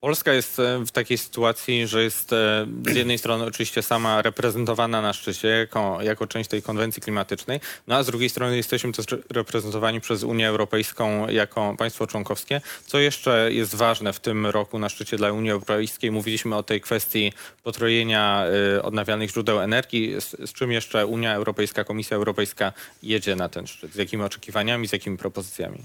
Polska 0.00 0.32
jest 0.32 0.58
e, 0.58 0.84
w 0.84 0.90
takiej 0.90 1.18
sytuacji, 1.18 1.86
że 1.86 2.02
jest 2.02 2.32
e, 2.32 2.66
z 2.92 2.96
jednej 2.96 3.18
strony 3.18 3.44
oczywiście 3.44 3.82
sama 3.82 4.22
reprezentowana 4.22 5.02
na 5.02 5.12
szczycie 5.12 5.48
jako, 5.48 5.98
jako 6.02 6.26
część 6.26 6.50
tej 6.50 6.62
konwencji 6.62 7.02
klimatycznej, 7.02 7.60
no 7.86 7.96
a 7.96 8.02
z 8.02 8.06
drugiej 8.06 8.28
strony 8.28 8.56
jesteśmy 8.56 8.92
też 8.92 9.06
reprezentowani 9.30 10.00
przez 10.00 10.22
Unię 10.22 10.48
Europejską 10.48 11.28
jako 11.28 11.74
państwo 11.78 12.06
członkowskie. 12.06 12.60
Co 12.86 12.98
jeszcze 12.98 13.52
jest 13.52 13.74
ważne 13.74 14.12
w 14.12 14.20
tym 14.20 14.46
roku 14.46 14.78
na 14.78 14.88
szczycie 14.88 15.16
dla 15.16 15.32
Unii 15.32 15.50
Europejskiej? 15.50 16.10
Mówiliśmy 16.10 16.56
o 16.56 16.62
tej 16.62 16.80
kwestii 16.80 17.32
potrojenia 17.62 18.44
e, 18.76 18.82
odnawialnych 18.82 19.30
źródeł 19.30 19.60
energii. 19.60 20.20
Z, 20.20 20.50
z 20.50 20.52
czym 20.52 20.72
jeszcze 20.72 21.06
Unia 21.06 21.34
Europejska, 21.34 21.84
Komisja 21.84 22.16
Europejska 22.16 22.72
jedzie 23.02 23.36
na 23.36 23.48
ten 23.48 23.66
szczyt? 23.66 23.92
Z 23.92 23.96
jakimi 23.96 24.22
oczekiwaniami, 24.22 24.88
z 24.88 24.92
jakimi 24.92 25.16
propozycjami? 25.16 25.78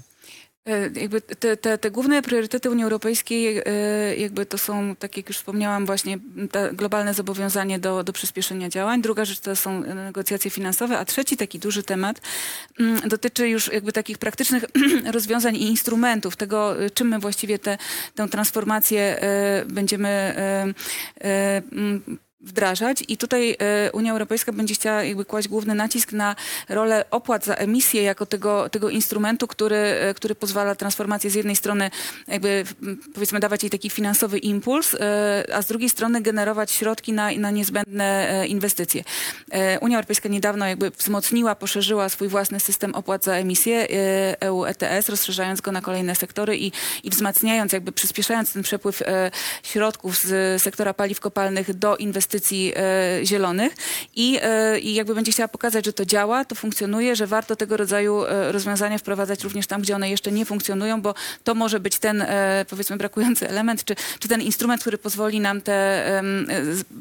E, 0.66 1.00
Jakby 1.00 1.20
te, 1.20 1.56
te, 1.56 1.78
te 1.78 1.90
główne 1.90 2.22
priorytety 2.22 2.70
Unii 2.70 2.84
Europejskiej, 2.84 3.62
e, 3.66 4.16
jakby 4.16 4.46
to 4.46 4.58
są, 4.58 4.96
tak 4.96 5.16
jak 5.16 5.28
już 5.28 5.36
wspomniałam, 5.36 5.86
właśnie 5.86 6.18
globalne 6.72 7.14
zobowiązanie 7.14 7.78
do, 7.78 8.04
do 8.04 8.12
przyspieszenia 8.12 8.68
działań. 8.68 9.02
Druga 9.02 9.24
rzecz 9.24 9.40
to 9.40 9.56
są 9.56 9.80
negocjacje 9.80 10.50
finansowe, 10.50 10.98
a 10.98 11.04
trzeci 11.04 11.36
taki 11.36 11.58
duży 11.58 11.82
temat 11.82 12.20
mm, 12.80 13.08
dotyczy 13.08 13.48
już 13.48 13.72
jakby 13.72 13.92
takich 13.92 14.18
praktycznych 14.18 14.64
rozwiązań 15.12 15.56
i 15.56 15.66
instrumentów, 15.66 16.36
tego, 16.36 16.84
e, 16.84 16.90
czym 16.90 17.08
my 17.08 17.18
właściwie 17.18 17.58
te, 17.58 17.78
tę 18.14 18.28
transformację 18.28 19.22
e, 19.22 19.64
będziemy 19.66 20.08
e, 20.08 20.66
e, 21.20 21.62
mm, 21.72 22.18
wdrażać 22.42 23.04
i 23.08 23.16
tutaj 23.16 23.56
e, 23.58 23.92
Unia 23.92 24.12
Europejska 24.12 24.52
będzie 24.52 24.74
chciała 24.74 25.04
jakby 25.04 25.24
kłaść 25.24 25.48
główny 25.48 25.74
nacisk 25.74 26.12
na 26.12 26.36
rolę 26.68 27.04
opłat 27.10 27.44
za 27.44 27.54
emisję 27.54 28.02
jako 28.02 28.26
tego, 28.26 28.68
tego 28.68 28.90
instrumentu, 28.90 29.46
który, 29.46 29.76
e, 29.76 30.14
który 30.14 30.34
pozwala 30.34 30.74
transformację 30.74 31.30
z 31.30 31.34
jednej 31.34 31.56
strony 31.56 31.90
jakby 32.28 32.64
powiedzmy 33.14 33.40
dawać 33.40 33.62
jej 33.62 33.70
taki 33.70 33.90
finansowy 33.90 34.38
impuls, 34.38 34.94
e, 34.94 35.44
a 35.54 35.62
z 35.62 35.66
drugiej 35.66 35.90
strony 35.90 36.20
generować 36.20 36.70
środki 36.70 37.12
na, 37.12 37.30
na 37.30 37.50
niezbędne 37.50 38.44
inwestycje. 38.48 39.04
Unia 39.80 39.96
Europejska 39.96 40.28
niedawno 40.28 40.66
jakby 40.66 40.90
wzmocniła, 40.90 41.54
poszerzyła 41.54 42.08
swój 42.08 42.28
własny 42.28 42.60
system 42.60 42.94
opłat 42.94 43.24
za 43.24 43.34
emisję 43.34 43.88
EU 44.40 44.64
ETS, 44.64 45.08
rozszerzając 45.08 45.60
go 45.60 45.72
na 45.72 45.80
kolejne 45.80 46.14
sektory 46.14 46.56
i, 46.56 46.72
i 47.02 47.10
wzmacniając, 47.10 47.72
jakby 47.72 47.92
przyspieszając 47.92 48.52
ten 48.52 48.62
przepływ 48.62 49.02
środków 49.62 50.18
z 50.18 50.62
sektora 50.62 50.94
paliw 50.94 51.20
kopalnych 51.20 51.74
do 51.74 51.96
inwestycji 51.96 52.31
e, 52.76 53.20
zielonych 53.24 53.72
i, 54.16 54.38
e, 54.42 54.80
i 54.80 54.94
jakby 54.94 55.14
będzie 55.14 55.32
chciała 55.32 55.48
pokazać, 55.48 55.84
że 55.84 55.92
to 55.92 56.04
działa, 56.04 56.44
to 56.44 56.54
funkcjonuje, 56.54 57.16
że 57.16 57.26
warto 57.26 57.56
tego 57.56 57.76
rodzaju 57.76 58.24
e, 58.24 58.52
rozwiązania 58.52 58.98
wprowadzać 58.98 59.44
również 59.44 59.66
tam, 59.66 59.82
gdzie 59.82 59.94
one 59.94 60.10
jeszcze 60.10 60.32
nie 60.32 60.44
funkcjonują, 60.44 61.02
bo 61.02 61.14
to 61.44 61.54
może 61.54 61.80
być 61.80 61.98
ten 61.98 62.24
powiedzmy 62.68 62.96
brakujący 62.96 63.48
element, 63.48 63.84
czy, 63.84 63.94
czy 64.18 64.28
ten 64.28 64.42
instrument, 64.42 64.80
który 64.80 64.98
pozwoli 64.98 65.40
nam 65.40 65.60
te 65.60 66.22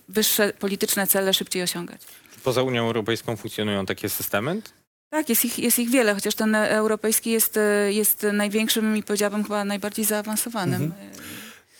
wyższe 0.09 0.53
polityczne 0.59 1.07
cele 1.07 1.33
szybciej 1.33 1.63
osiągać. 1.63 2.01
Poza 2.43 2.63
Unią 2.63 2.85
Europejską 2.85 3.37
funkcjonują 3.37 3.85
takie 3.85 4.09
systemy? 4.09 4.61
Tak, 5.09 5.29
jest 5.29 5.45
ich, 5.45 5.59
jest 5.59 5.79
ich 5.79 5.89
wiele, 5.89 6.13
chociaż 6.13 6.35
ten 6.35 6.55
europejski 6.55 7.31
jest, 7.31 7.59
jest 7.89 8.25
największym 8.33 8.97
i 8.97 9.03
powiedziałabym 9.03 9.43
chyba 9.43 9.65
najbardziej 9.65 10.05
zaawansowanym. 10.05 10.93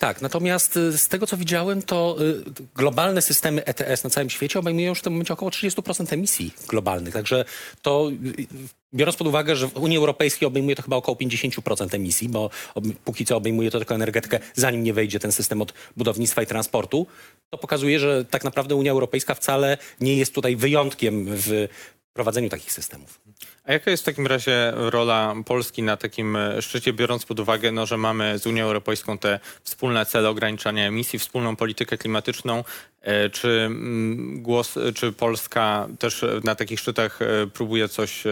Tak, 0.02 0.22
natomiast 0.22 0.76
y, 0.76 0.98
z 0.98 1.08
tego 1.08 1.26
co 1.26 1.36
widziałem, 1.36 1.82
to 1.82 2.16
y, 2.20 2.42
globalne 2.74 3.22
systemy 3.22 3.64
ETS 3.64 4.04
na 4.04 4.10
całym 4.10 4.30
świecie 4.30 4.58
obejmują 4.58 4.88
już 4.88 4.98
w 4.98 5.02
tym 5.02 5.12
momencie 5.12 5.34
około 5.34 5.50
30% 5.50 6.12
emisji 6.12 6.52
globalnych. 6.68 7.14
Także 7.14 7.44
to, 7.82 8.10
y, 8.38 8.46
biorąc 8.94 9.16
pod 9.16 9.26
uwagę, 9.26 9.56
że 9.56 9.68
w 9.68 9.76
Unii 9.76 9.98
Europejskiej 9.98 10.46
obejmuje 10.46 10.76
to 10.76 10.82
chyba 10.82 10.96
około 10.96 11.16
50% 11.16 11.94
emisji, 11.94 12.28
bo 12.28 12.50
póki 13.04 13.24
co 13.24 13.36
obejmuje 13.36 13.70
to 13.70 13.78
tylko 13.78 13.94
energetykę, 13.94 14.38
zanim 14.54 14.82
nie 14.82 14.92
wejdzie 14.92 15.20
ten 15.20 15.32
system 15.32 15.62
od 15.62 15.74
budownictwa 15.96 16.42
i 16.42 16.46
transportu, 16.46 17.06
to 17.50 17.58
pokazuje, 17.58 17.98
że 17.98 18.24
tak 18.24 18.44
naprawdę 18.44 18.74
Unia 18.74 18.92
Europejska 18.92 19.34
wcale 19.34 19.78
nie 20.00 20.16
jest 20.16 20.34
tutaj 20.34 20.56
wyjątkiem 20.56 21.26
w 21.28 21.68
prowadzeniu 22.14 22.48
takich 22.48 22.72
systemów. 22.72 23.20
A 23.64 23.72
jaka 23.72 23.90
jest 23.90 24.02
w 24.02 24.06
takim 24.06 24.26
razie 24.26 24.72
rola 24.74 25.34
Polski 25.46 25.82
na 25.82 25.96
takim 25.96 26.36
e, 26.36 26.62
szczycie, 26.62 26.92
biorąc 26.92 27.24
pod 27.24 27.40
uwagę, 27.40 27.72
no, 27.72 27.86
że 27.86 27.96
mamy 27.96 28.38
z 28.38 28.46
Unią 28.46 28.64
Europejską 28.64 29.18
te 29.18 29.40
wspólne 29.62 30.06
cele 30.06 30.28
ograniczania 30.28 30.86
emisji, 30.86 31.18
wspólną 31.18 31.56
politykę 31.56 31.98
klimatyczną? 31.98 32.64
E, 33.00 33.30
Czy 33.30 33.48
mm, 33.48 34.42
głos, 34.42 34.74
czy 34.94 35.12
Polska 35.12 35.88
też 35.98 36.24
na 36.44 36.54
takich 36.54 36.80
szczytach 36.80 37.22
e, 37.22 37.46
próbuje 37.46 37.88
coś, 37.88 38.24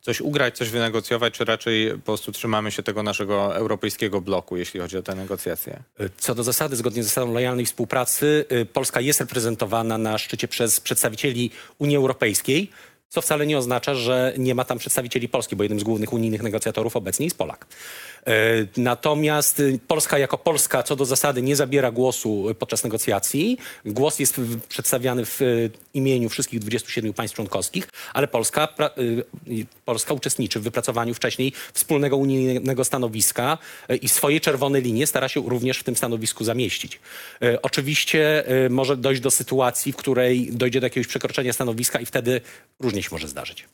coś 0.00 0.20
ugrać, 0.20 0.56
coś 0.56 0.70
wynegocjować, 0.70 1.34
czy 1.34 1.44
raczej 1.44 1.90
po 1.90 1.98
prostu 1.98 2.32
trzymamy 2.32 2.70
się 2.70 2.82
tego 2.82 3.02
naszego 3.02 3.56
europejskiego 3.56 4.20
bloku, 4.20 4.56
jeśli 4.56 4.80
chodzi 4.80 4.98
o 4.98 5.02
te 5.02 5.14
negocjacje? 5.14 5.82
Co 6.18 6.34
do 6.34 6.42
zasady, 6.42 6.76
zgodnie 6.76 7.02
z 7.02 7.06
zasadą 7.06 7.32
lojalnej 7.32 7.66
współpracy, 7.66 8.44
Polska 8.72 9.00
jest 9.00 9.20
reprezentowana 9.20 9.98
na 9.98 10.18
szczycie 10.18 10.48
przez 10.48 10.80
przedstawicieli 10.80 11.50
Unii 11.78 11.96
Europejskiej, 11.96 12.70
co 13.14 13.22
wcale 13.22 13.46
nie 13.46 13.58
oznacza, 13.58 13.94
że 13.94 14.34
nie 14.38 14.54
ma 14.54 14.64
tam 14.64 14.78
przedstawicieli 14.78 15.28
Polski, 15.28 15.56
bo 15.56 15.62
jednym 15.62 15.80
z 15.80 15.84
głównych 15.84 16.12
unijnych 16.12 16.42
negocjatorów 16.42 16.96
obecnie 16.96 17.26
jest 17.26 17.38
Polak. 17.38 17.66
Y, 18.28 18.68
Natomiast 18.76 19.60
y, 19.60 19.78
Polska 19.86 20.18
jako 20.18 20.38
Polska 20.38 20.82
co 20.82 20.96
do 20.96 21.04
zasady 21.04 21.42
nie 21.42 21.56
zabiera 21.56 21.90
głosu 21.90 22.50
y, 22.50 22.54
podczas 22.54 22.84
negocjacji. 22.84 23.58
Głos 23.84 24.18
jest 24.18 24.40
przedstawiany 24.68 25.24
w 25.26 25.42
y, 25.42 25.70
imieniu 25.94 26.28
wszystkich 26.28 26.60
27 26.60 27.12
państw 27.12 27.36
członkowskich, 27.36 27.88
ale 28.14 28.28
Polska, 28.28 28.68
Polska 29.84 30.14
uczestniczy 30.14 30.60
w 30.60 30.62
wypracowaniu 30.62 31.14
wcześniej 31.14 31.52
wspólnego 31.72 32.16
unijnego 32.16 32.84
stanowiska 32.84 33.58
i 34.02 34.08
swoje 34.08 34.40
czerwone 34.40 34.80
linie 34.80 35.06
stara 35.06 35.28
się 35.28 35.40
również 35.48 35.78
w 35.78 35.84
tym 35.84 35.96
stanowisku 35.96 36.44
zamieścić. 36.44 37.00
Y, 37.42 37.62
Oczywiście 37.62 38.44
może 38.70 38.96
dojść 38.96 39.20
do 39.20 39.30
sytuacji, 39.30 39.92
w 39.92 39.96
której 39.96 40.48
dojdzie 40.52 40.80
do 40.80 40.86
jakiegoś 40.86 41.06
przekroczenia 41.06 41.52
stanowiska 41.52 42.00
i 42.00 42.06
wtedy 42.06 42.40
różnie 42.80 43.02
się 43.02 43.08
może 43.12 43.28
zdarzyć. 43.28 43.64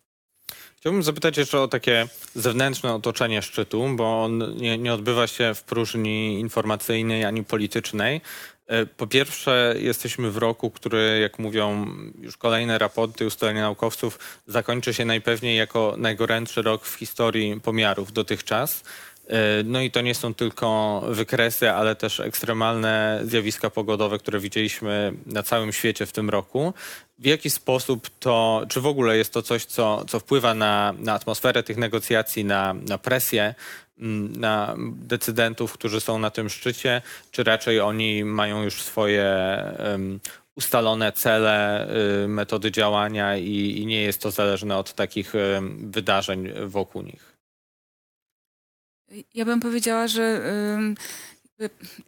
Chciałbym 0.81 1.03
zapytać 1.03 1.37
jeszcze 1.37 1.61
o 1.61 1.69
takie 1.69 2.09
zewnętrzne 2.35 2.95
otoczenie 2.95 3.43
szczytu, 3.43 3.89
bo 3.97 4.25
on 4.25 4.57
nie, 4.57 4.79
nie 4.79 4.95
odbywa 4.95 5.27
się 5.27 5.55
w 5.55 5.63
próżni 5.63 6.41
informacyjnej 6.41 7.25
ani 7.25 7.45
politycznej. 7.45 8.21
E, 8.67 8.87
Po 8.87 9.07
pierwsze, 9.07 9.75
jesteśmy 9.79 10.31
w 10.31 10.37
roku, 10.37 10.71
który, 10.71 11.19
jak 11.23 11.39
mówią 11.39 11.87
już 12.21 12.37
kolejne 12.37 12.79
raporty, 12.79 13.27
ustalenia 13.27 13.61
naukowców, 13.61 14.19
zakończy 14.47 14.95
się 14.95 15.05
najpewniej 15.05 15.57
jako 15.57 15.95
najgorętszy 15.99 16.63
rok 16.63 16.85
w 16.85 16.95
historii 16.95 17.61
pomiarów 17.61 18.13
dotychczas. 18.13 18.83
E, 19.31 19.63
No 19.65 19.81
i 19.81 19.91
to 19.91 20.01
nie 20.01 20.15
są 20.15 20.35
tylko 20.35 21.01
wykresy, 21.09 21.71
ale 21.71 21.97
też 21.97 22.21
ekstremalne 22.21 23.21
zjawiska 23.25 23.71
pogodowe, 23.71 24.19
które 24.19 24.41
widzieliśmy 24.41 25.13
na 25.27 25.43
całym 25.43 25.73
świecie 25.73 26.07
w 26.07 26.13
tym 26.13 26.31
roku. 26.31 26.75
W 27.19 27.27
jaki 27.27 27.51
sposób 27.51 28.11
to, 28.21 28.63
czy 28.69 28.81
w 28.81 28.87
ogóle 28.87 29.17
jest 29.17 29.33
to 29.33 29.43
coś, 29.43 29.65
co, 29.65 30.05
co 30.09 30.21
wpływa 30.21 30.55
na, 30.55 30.95
na 30.99 31.13
atmosferę 31.15 31.63
tych 31.63 31.77
negocjacji, 31.77 32.45
na, 32.45 32.75
na 32.75 32.99
presję, 32.99 33.55
mm, 33.99 34.33
na 34.37 34.77
decydentów, 34.95 35.73
którzy 35.73 36.01
są 36.01 36.19
na 36.19 36.31
tym 36.31 36.49
szczycie, 36.49 37.03
czy 37.31 37.45
raczej 37.45 37.81
oni 37.81 38.25
mają 38.25 38.63
już 38.63 38.83
swoje 38.83 39.25
em, 39.79 40.21
ustalone 40.57 41.13
cele, 41.13 41.89
y, 42.25 42.29
metody 42.29 42.71
działania 42.71 43.37
i, 43.37 43.79
i 43.81 43.87
nie 43.87 44.03
jest 44.03 44.23
to 44.23 44.31
zależne 44.31 44.77
od 44.77 44.95
takich 44.95 45.33
wydarzeń 45.79 46.49
wokół 46.67 47.03
nich? 47.03 47.30
Ja 49.35 49.45
bym 49.45 49.61
powiedziała, 49.61 50.09
że 50.09 50.41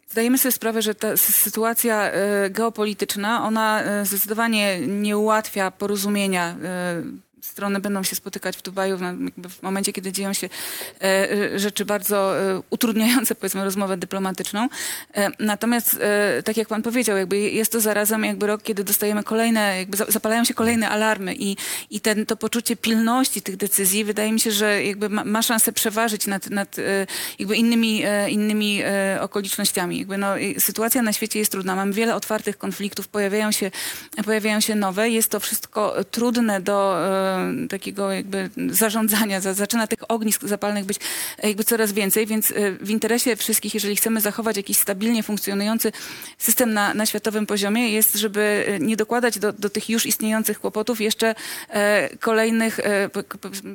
zdajemy 0.09 0.37
sobie 0.37 0.51
sprawę, 0.51 0.81
że 0.81 0.95
ta 0.95 1.07
sy- 1.13 1.31
sytuacja 1.31 2.11
y, 2.45 2.49
geopolityczna, 2.49 3.43
ona 3.45 3.83
y, 4.01 4.05
zdecydowanie 4.05 4.79
nie 4.87 5.17
ułatwia 5.17 5.71
porozumienia. 5.71 6.55
Strony 7.43 7.79
będą 7.79 8.03
się 8.03 8.15
spotykać 8.15 8.57
w 8.57 8.61
Dubaju 8.61 8.97
w, 9.49 9.63
momencie, 9.63 9.93
kiedy 9.93 10.11
dzieją 10.11 10.33
się 10.33 10.49
e, 11.01 11.31
y, 11.31 11.59
rzeczy 11.59 11.85
bardzo 11.85 12.39
e, 12.39 12.61
utrudniające, 12.69 13.35
powiedzmy, 13.35 13.63
rozmowę 13.63 13.97
dyplomatyczną. 13.97 14.69
E, 15.15 15.29
Natomiast, 15.39 15.97
e, 16.01 16.43
tak 16.43 16.57
jak 16.57 16.67
pan 16.67 16.81
powiedział, 16.81 17.17
jakby 17.17 17.39
jest 17.39 17.71
to 17.71 17.79
zarazem 17.79 18.23
jakby 18.23 18.47
rok, 18.47 18.63
kiedy 18.63 18.83
dostajemy 18.83 19.23
kolejne, 19.23 19.77
jakby 19.77 19.97
za- 19.97 20.05
zapalają 20.05 20.43
się 20.43 20.53
kolejne 20.53 20.89
alarmy 20.89 21.35
i, 21.35 21.57
i 21.89 22.01
ten, 22.01 22.25
to 22.25 22.37
poczucie 22.37 22.75
pilności 22.75 23.41
tych 23.41 23.57
decyzji 23.57 24.05
wydaje 24.05 24.31
mi 24.31 24.39
się, 24.39 24.51
że 24.51 24.83
jakby 24.83 25.09
ma, 25.09 25.23
ma 25.23 25.41
szansę 25.41 25.71
przeważyć 25.73 26.27
nad, 26.27 26.49
nad 26.49 26.79
e, 26.79 27.07
jakby 27.39 27.55
innymi, 27.55 28.03
e, 28.05 28.29
innymi 28.29 28.81
e, 28.83 29.17
okolicznościami. 29.21 29.99
Jakby 29.99 30.17
no, 30.17 30.27
sytuacja 30.59 31.01
na 31.01 31.13
świecie 31.13 31.39
jest 31.39 31.51
trudna. 31.51 31.75
Mamy 31.75 31.93
wiele 31.93 32.15
otwartych 32.15 32.57
konfliktów, 32.57 33.07
pojawiają 33.07 33.51
się, 33.51 33.71
pojawiają 34.25 34.59
się 34.59 34.75
nowe. 34.75 35.09
Jest 35.09 35.31
to 35.31 35.39
wszystko 35.39 35.95
trudne 36.11 36.61
do 36.61 37.07
e, 37.07 37.32
takiego 37.69 38.11
jakby 38.11 38.49
zarządzania. 38.69 39.41
Za- 39.41 39.53
Zaczyna 39.53 39.87
tych 39.87 40.11
ognisk 40.11 40.43
zapalnych 40.45 40.85
być 40.85 40.97
jakby 41.43 41.63
coraz 41.63 41.91
więcej, 41.91 42.27
więc 42.27 42.51
e, 42.51 42.71
w 42.71 42.89
interesie 42.89 43.35
wszystkich, 43.35 43.73
jeżeli 43.73 43.95
chcemy 43.95 44.21
zachować 44.21 44.57
jakiś 44.57 44.77
stabilnie 44.77 45.23
funkcjonujący 45.23 45.91
system 46.37 46.73
na, 46.73 46.93
na 46.93 47.05
światowym 47.05 47.45
poziomie, 47.45 47.89
jest, 47.91 48.15
żeby 48.15 48.65
e, 48.67 48.79
nie 48.79 48.95
dokładać 48.97 49.39
do, 49.39 49.53
do 49.53 49.69
tych 49.69 49.89
już 49.89 50.05
istniejących 50.05 50.59
kłopotów 50.59 51.01
jeszcze 51.01 51.35
e, 51.69 52.17
kolejnych, 52.17 52.79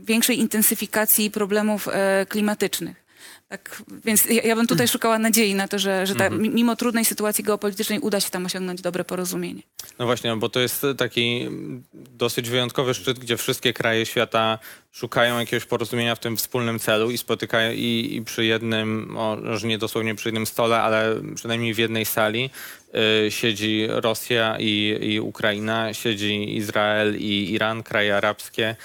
większej 0.03 0.39
intensyfikacji 0.41 1.31
problemów 1.31 1.89
klimatycznych. 2.29 3.08
Tak, 3.49 3.83
więc 4.05 4.25
ja, 4.25 4.43
ja 4.43 4.57
bym 4.57 4.67
tutaj 4.67 4.89
szukała 4.89 5.19
nadziei 5.19 5.55
na 5.55 5.69
to, 5.69 5.79
że, 5.79 6.07
że 6.07 6.15
ta, 6.15 6.31
mi- 6.31 6.51
mimo 6.51 6.77
trudnej 6.77 7.05
sytuacji 7.05 7.45
geopolitycznej 7.45 7.99
uda 8.01 8.21
się 8.21 8.31
tam 8.31 8.47
osiągnąć 8.47 8.81
dobre 8.83 9.05
porozumienie. 9.05 9.63
No 9.99 10.07
właśnie, 10.07 10.37
bo 10.37 10.49
to 10.49 10.61
jest 10.61 10.87
taki 10.99 11.41
mm, 11.41 11.85
dosyć 11.95 12.51
wyjątkowy 12.51 12.95
szczyt, 12.95 13.19
gdzie 13.19 13.37
wszystkie 13.37 13.73
kraje 13.73 14.07
świata 14.07 14.59
szukają 14.93 15.39
jakiegoś 15.39 15.65
porozumienia 15.65 16.15
w 16.15 16.19
tym 16.19 16.37
wspólnym 16.37 16.79
celu 16.79 17.11
i 17.11 17.19
spotykają 17.19 17.73
i, 17.73 18.11
i 18.13 18.23
przy 18.25 18.45
jednym, 18.45 19.09
może 19.45 19.67
nie 19.67 19.79
dosłownie 19.79 20.15
przy 20.15 20.29
jednym 20.29 20.47
stole, 20.47 20.81
ale 20.81 21.21
przynajmniej 21.35 21.75
w 21.75 21.79
jednej 21.79 22.05
sali 22.05 22.51
y, 23.27 23.31
siedzi 23.31 23.87
Rosja 23.89 24.57
i, 24.61 24.99
i 25.01 25.21
Ukraina, 25.21 25.95
siedzi 25.95 26.57
Izrael 26.57 27.17
i 27.19 27.51
Iran, 27.53 27.83
kraje 27.83 28.17
arabskie, 28.17 28.77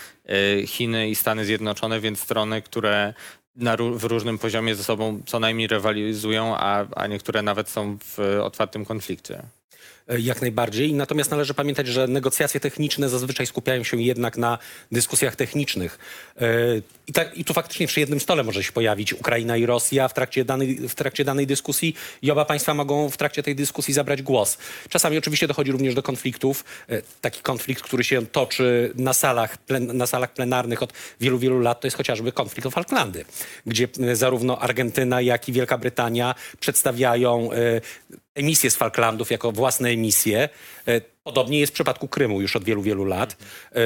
y, 0.62 0.67
Chiny 0.67 1.10
i 1.10 1.15
Stany 1.15 1.45
Zjednoczone, 1.45 1.99
więc 1.99 2.19
strony, 2.19 2.62
które 2.62 3.13
na, 3.56 3.78
w 3.78 4.04
różnym 4.04 4.38
poziomie 4.38 4.76
ze 4.76 4.84
sobą 4.84 5.22
co 5.26 5.39
najmniej 5.39 5.68
rywalizują, 5.68 6.58
a, 6.58 6.86
a 6.96 7.08
niektóre 7.08 7.42
nawet 7.42 7.70
są 7.70 7.98
w 8.00 8.39
otwartym 8.44 8.86
konflikcie. 8.86 9.44
E, 10.10 10.19
Jak 10.19 10.41
najbardziej. 10.41 10.93
Natomiast 10.93 11.32
należy 11.32 11.54
pamiętać, 11.54 11.88
że 11.88 12.08
negocjacje 12.08 12.60
techniczne 12.60 13.10
zazwyczaj 13.10 13.48
skupiają 13.48 13.84
się 13.84 14.02
jednak 14.02 14.38
na 14.38 14.58
dyskusjach 14.91 15.36
technicznych. 15.36 16.00
E, 16.41 16.48
I, 17.08 17.13
tak, 17.13 17.38
I 17.38 17.46
tu 17.46 17.54
faktycznie 17.54 17.88
przy 17.88 18.00
jednym 18.00 18.19
stole 18.19 18.43
może 18.43 18.63
się 18.63 18.72
pojawić 18.72 19.13
Ukraina 19.13 19.58
i 19.58 19.65
Rosja 19.65 20.08
w 20.08 20.13
trakcie, 20.13 20.46
danej, 20.46 20.76
w 20.89 20.96
trakcie 20.96 21.26
danej 21.26 21.48
dyskusji 21.48 21.96
i 22.22 22.32
oba 22.32 22.46
państwa 22.46 22.74
mogą 22.74 23.10
w 23.10 23.17
trakcie 23.17 23.43
tej 23.43 23.56
dyskusji 23.56 23.93
zabrać 23.93 24.22
głos. 24.22 24.58
Czasami 24.89 25.17
oczywiście 25.17 25.48
dochodzi 25.48 25.72
również 25.72 25.96
do 25.96 26.04
konfliktów. 26.04 26.63
E, 26.89 27.02
Taki 27.22 27.41
konflikt, 27.41 27.84
który 27.84 28.04
się 28.04 28.26
toczy 28.26 28.91
na 28.96 29.13
salach, 29.13 29.58
plen, 29.58 29.98
na 29.98 30.08
salach 30.08 30.34
plenarnych 30.34 30.84
od 30.84 30.93
wielu, 31.19 31.39
wielu 31.39 31.60
lat, 31.60 31.82
to 31.82 31.88
jest 31.88 31.98
chociażby 31.98 32.32
konflikt 32.32 32.65
o 32.65 32.72
Falklandy, 32.72 33.26
gdzie 33.65 33.88
zarówno 34.13 34.60
Argentyna, 34.60 35.22
jak 35.22 35.50
i 35.50 35.52
Wielka 35.52 35.78
Brytania 35.78 36.36
przedstawiają 36.60 37.50
e, 38.36 38.39
emisje 38.39 38.72
z 38.72 38.76
Falklandów 38.76 39.32
jako 39.32 39.52
własne 39.52 39.89
emisje. 39.89 40.50
E, 40.88 41.02
Podobnie 41.24 41.60
jest 41.60 41.72
w 41.72 41.74
przypadku 41.74 42.08
Krymu 42.08 42.41
już 42.41 42.56
od 42.56 42.63
wielu, 42.63 42.82
wielu 42.82 43.06
lat. 43.06 43.38
E, 43.72 43.78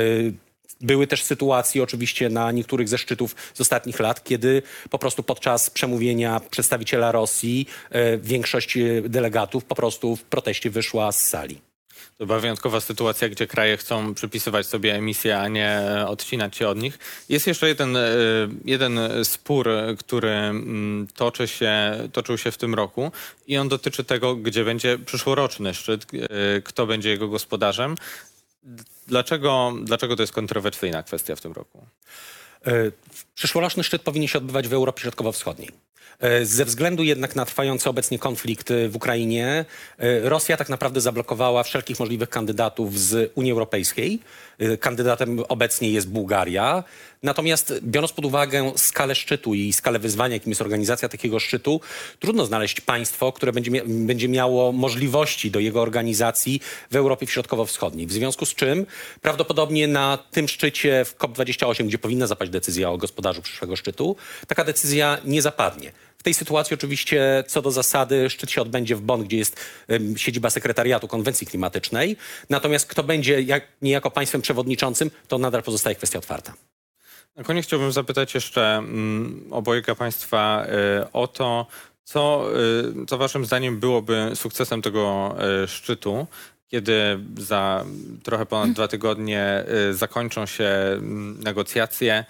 Były 0.82 1.08
też 1.08 1.24
sytuacje 1.24 1.84
oczywiście 1.84 2.30
na 2.30 2.52
niektórych 2.52 2.90
ze 2.90 2.98
szczytów 2.98 3.36
z 3.54 3.62
ostatnich 3.62 4.00
lat, 4.00 4.24
kiedy 4.24 4.62
po 4.90 5.00
prostu 5.00 5.24
podczas 5.24 5.70
przemówienia 5.70 6.42
przedstawiciela 6.50 7.12
Rosji 7.12 7.68
e, 7.90 8.18
większość 8.18 8.78
delegatów 9.04 9.66
po 9.66 9.76
prostu 9.76 10.16
w 10.16 10.24
proteście 10.24 10.70
wyszła 10.70 11.12
z 11.12 11.26
sali. 11.26 11.67
To 12.18 12.26
była 12.26 12.40
wyjątkowa 12.40 12.80
sytuacja, 12.80 13.30
gdzie 13.30 13.48
kraje 13.48 13.78
chcą 13.78 14.14
przypisywać 14.14 14.68
sobie 14.68 14.96
emisje, 14.96 15.40
a 15.40 15.48
nie 15.48 15.82
odcinać 16.08 16.58
się 16.58 16.68
od 16.68 16.78
nich. 16.78 17.00
Jest 17.30 17.48
jeszcze 17.48 17.68
jeden, 17.68 17.98
e, 17.98 18.02
jeden 18.66 19.00
spór, 19.24 19.70
który 20.00 20.30
mm, 20.30 21.08
toczy 21.16 21.48
się, 21.48 21.98
toczył 22.14 22.38
się 22.38 22.52
w 22.52 22.58
tym 22.58 22.76
roku 22.76 23.12
i 23.48 23.58
on 23.58 23.70
dotyczy 23.70 24.04
tego, 24.04 24.36
gdzie 24.36 24.66
będzie 24.66 24.98
przyszłoroczny 25.00 25.74
szczyt, 25.74 26.06
e, 26.14 26.62
kto 26.62 26.88
będzie 26.88 27.10
jego 27.10 27.28
gospodarzem. 27.28 27.96
Dlaczego, 29.08 29.74
dlaczego 29.84 30.16
to 30.16 30.24
jest 30.24 30.34
kontrowersyjna 30.34 31.04
kwestia 31.04 31.36
w 31.36 31.42
tym 31.42 31.52
roku? 31.52 31.88
E, 32.66 32.72
Przyszłoroczny 33.36 33.84
szczyt 33.84 34.02
powinien 34.02 34.28
się 34.28 34.38
odbywać 34.38 34.68
w 34.68 34.74
Europie 34.74 35.02
Środkowo-Wschodniej. 35.02 35.87
E, 36.20 36.46
Ze 36.46 36.66
względu 36.66 37.04
jednak 37.04 37.36
na 37.36 37.46
trwający 37.46 37.90
obecnie 37.90 38.20
konflikt 38.20 38.72
e, 38.72 38.90
w 38.90 38.96
Ukrainie, 38.96 39.66
e, 39.98 40.30
Rosja 40.30 40.58
tak 40.58 40.70
naprawdę 40.70 41.02
zablokowała 41.02 41.64
wszelkich 41.64 42.00
możliwych 42.00 42.30
kandydatów 42.30 43.00
z 43.00 43.32
Unii 43.36 43.52
Europejskiej. 43.52 44.20
Kandydatem 44.80 45.40
obecnie 45.48 45.92
jest 45.92 46.10
Bułgaria. 46.10 46.84
Natomiast 47.24 47.74
biorąc 47.84 48.14
pod 48.14 48.26
uwagę 48.26 48.72
skalę 48.76 49.16
szczytu 49.16 49.54
i 49.54 49.74
skalę 49.74 50.00
wyzwania, 50.00 50.34
jakim 50.34 50.52
jest 50.52 50.62
organizacja 50.62 51.10
takiego 51.10 51.40
szczytu, 51.40 51.82
trudno 52.20 52.46
znaleźć 52.46 52.82
państwo, 52.82 53.32
które 53.32 53.52
będzie, 53.52 53.72
mia- 53.72 54.06
będzie 54.06 54.30
miało 54.30 54.72
możliwości 54.72 55.52
do 55.52 55.60
jego 55.60 55.82
organizacji 55.82 56.62
w 56.92 56.96
Europie 56.96 57.28
Środkowo-Wschodniej. 57.28 58.08
W 58.08 58.12
związku 58.12 58.46
z 58.46 58.56
czym 58.56 58.86
prawdopodobnie 59.22 59.88
na 59.88 60.18
tym 60.32 60.48
szczycie 60.48 61.06
w 61.06 61.18
COP28, 61.18 61.88
gdzie 61.88 61.98
powinna 61.98 62.28
zapaść 62.28 62.52
decyzja 62.52 62.90
o 62.90 62.98
gospodarzu 62.98 63.42
przyszłego 63.42 63.76
szczytu, 63.76 64.16
taka 64.48 64.64
decyzja 64.64 65.18
nie 65.26 65.42
zapadnie. 65.42 65.92
W 66.18 66.24
tej 66.24 66.34
sytuacji 66.34 66.74
oczywiście 66.74 67.44
co 67.48 67.62
do 67.62 67.72
zasady 67.72 68.30
szczyt 68.30 68.52
się 68.52 68.62
odbędzie 68.62 68.96
w 68.96 69.02
Bonn, 69.02 69.24
gdzie 69.24 69.38
jest 69.38 69.60
em, 69.88 70.18
siedziba 70.18 70.50
sekretariatu 70.50 71.08
konwencji 71.08 71.48
klimatycznej. 71.48 72.18
Natomiast 72.50 72.86
kto 72.86 73.04
będzie 73.04 73.42
jak, 73.42 73.64
niejako 73.82 74.12
państwem 74.12 74.42
przewodniczącym, 74.42 75.12
to 75.28 75.38
nadal 75.38 75.64
pozostaje 75.64 75.96
kwestia 75.96 76.20
otwarta. 76.20 76.54
Na 77.36 77.44
koniec 77.44 77.66
chciałbym 77.66 77.92
zapytać 77.92 78.36
jeszcze 78.36 78.78
mm, 78.78 79.48
obojga 79.52 79.96
Państwa 79.96 80.66
y, 81.02 81.12
o 81.12 81.28
to, 81.28 81.68
co, 82.04 82.50
y, 83.02 83.06
co 83.06 83.18
Waszym 83.18 83.46
zdaniem 83.46 83.80
byłoby 83.80 84.32
sukcesem 84.36 84.82
tego 84.82 85.36
y, 85.64 85.68
szczytu, 85.68 86.28
kiedy 86.68 87.20
za 87.38 87.86
trochę 88.24 88.46
ponad 88.46 88.72
dwa 88.72 88.88
tygodnie 88.88 89.64
y, 89.90 89.94
zakończą 89.94 90.46
się 90.46 90.66
mm, 90.66 91.44
negocjacje. 91.44 92.26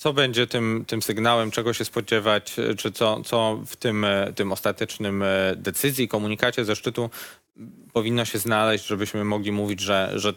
Co 0.00 0.12
będzie 0.12 0.46
tym, 0.46 0.84
tym 0.86 1.02
sygnałem, 1.02 1.50
czego 1.50 1.72
się 1.72 1.84
spodziewać, 1.84 2.58
y, 2.58 2.74
czy 2.76 2.92
co, 2.92 3.22
co 3.22 3.60
w 3.66 3.76
tym, 3.76 4.04
y, 4.04 4.32
tym 4.36 4.52
ostatecznym 4.52 5.22
y, 5.22 5.26
decyzji, 5.56 6.08
komunikacie 6.08 6.64
ze 6.64 6.76
szczytu 6.76 7.10
powinno 7.92 8.24
się 8.24 8.38
znaleźć, 8.38 8.86
żebyśmy 8.86 9.24
mogli 9.24 9.52
mówić, 9.52 9.80
że, 9.80 10.12
że 10.14 10.32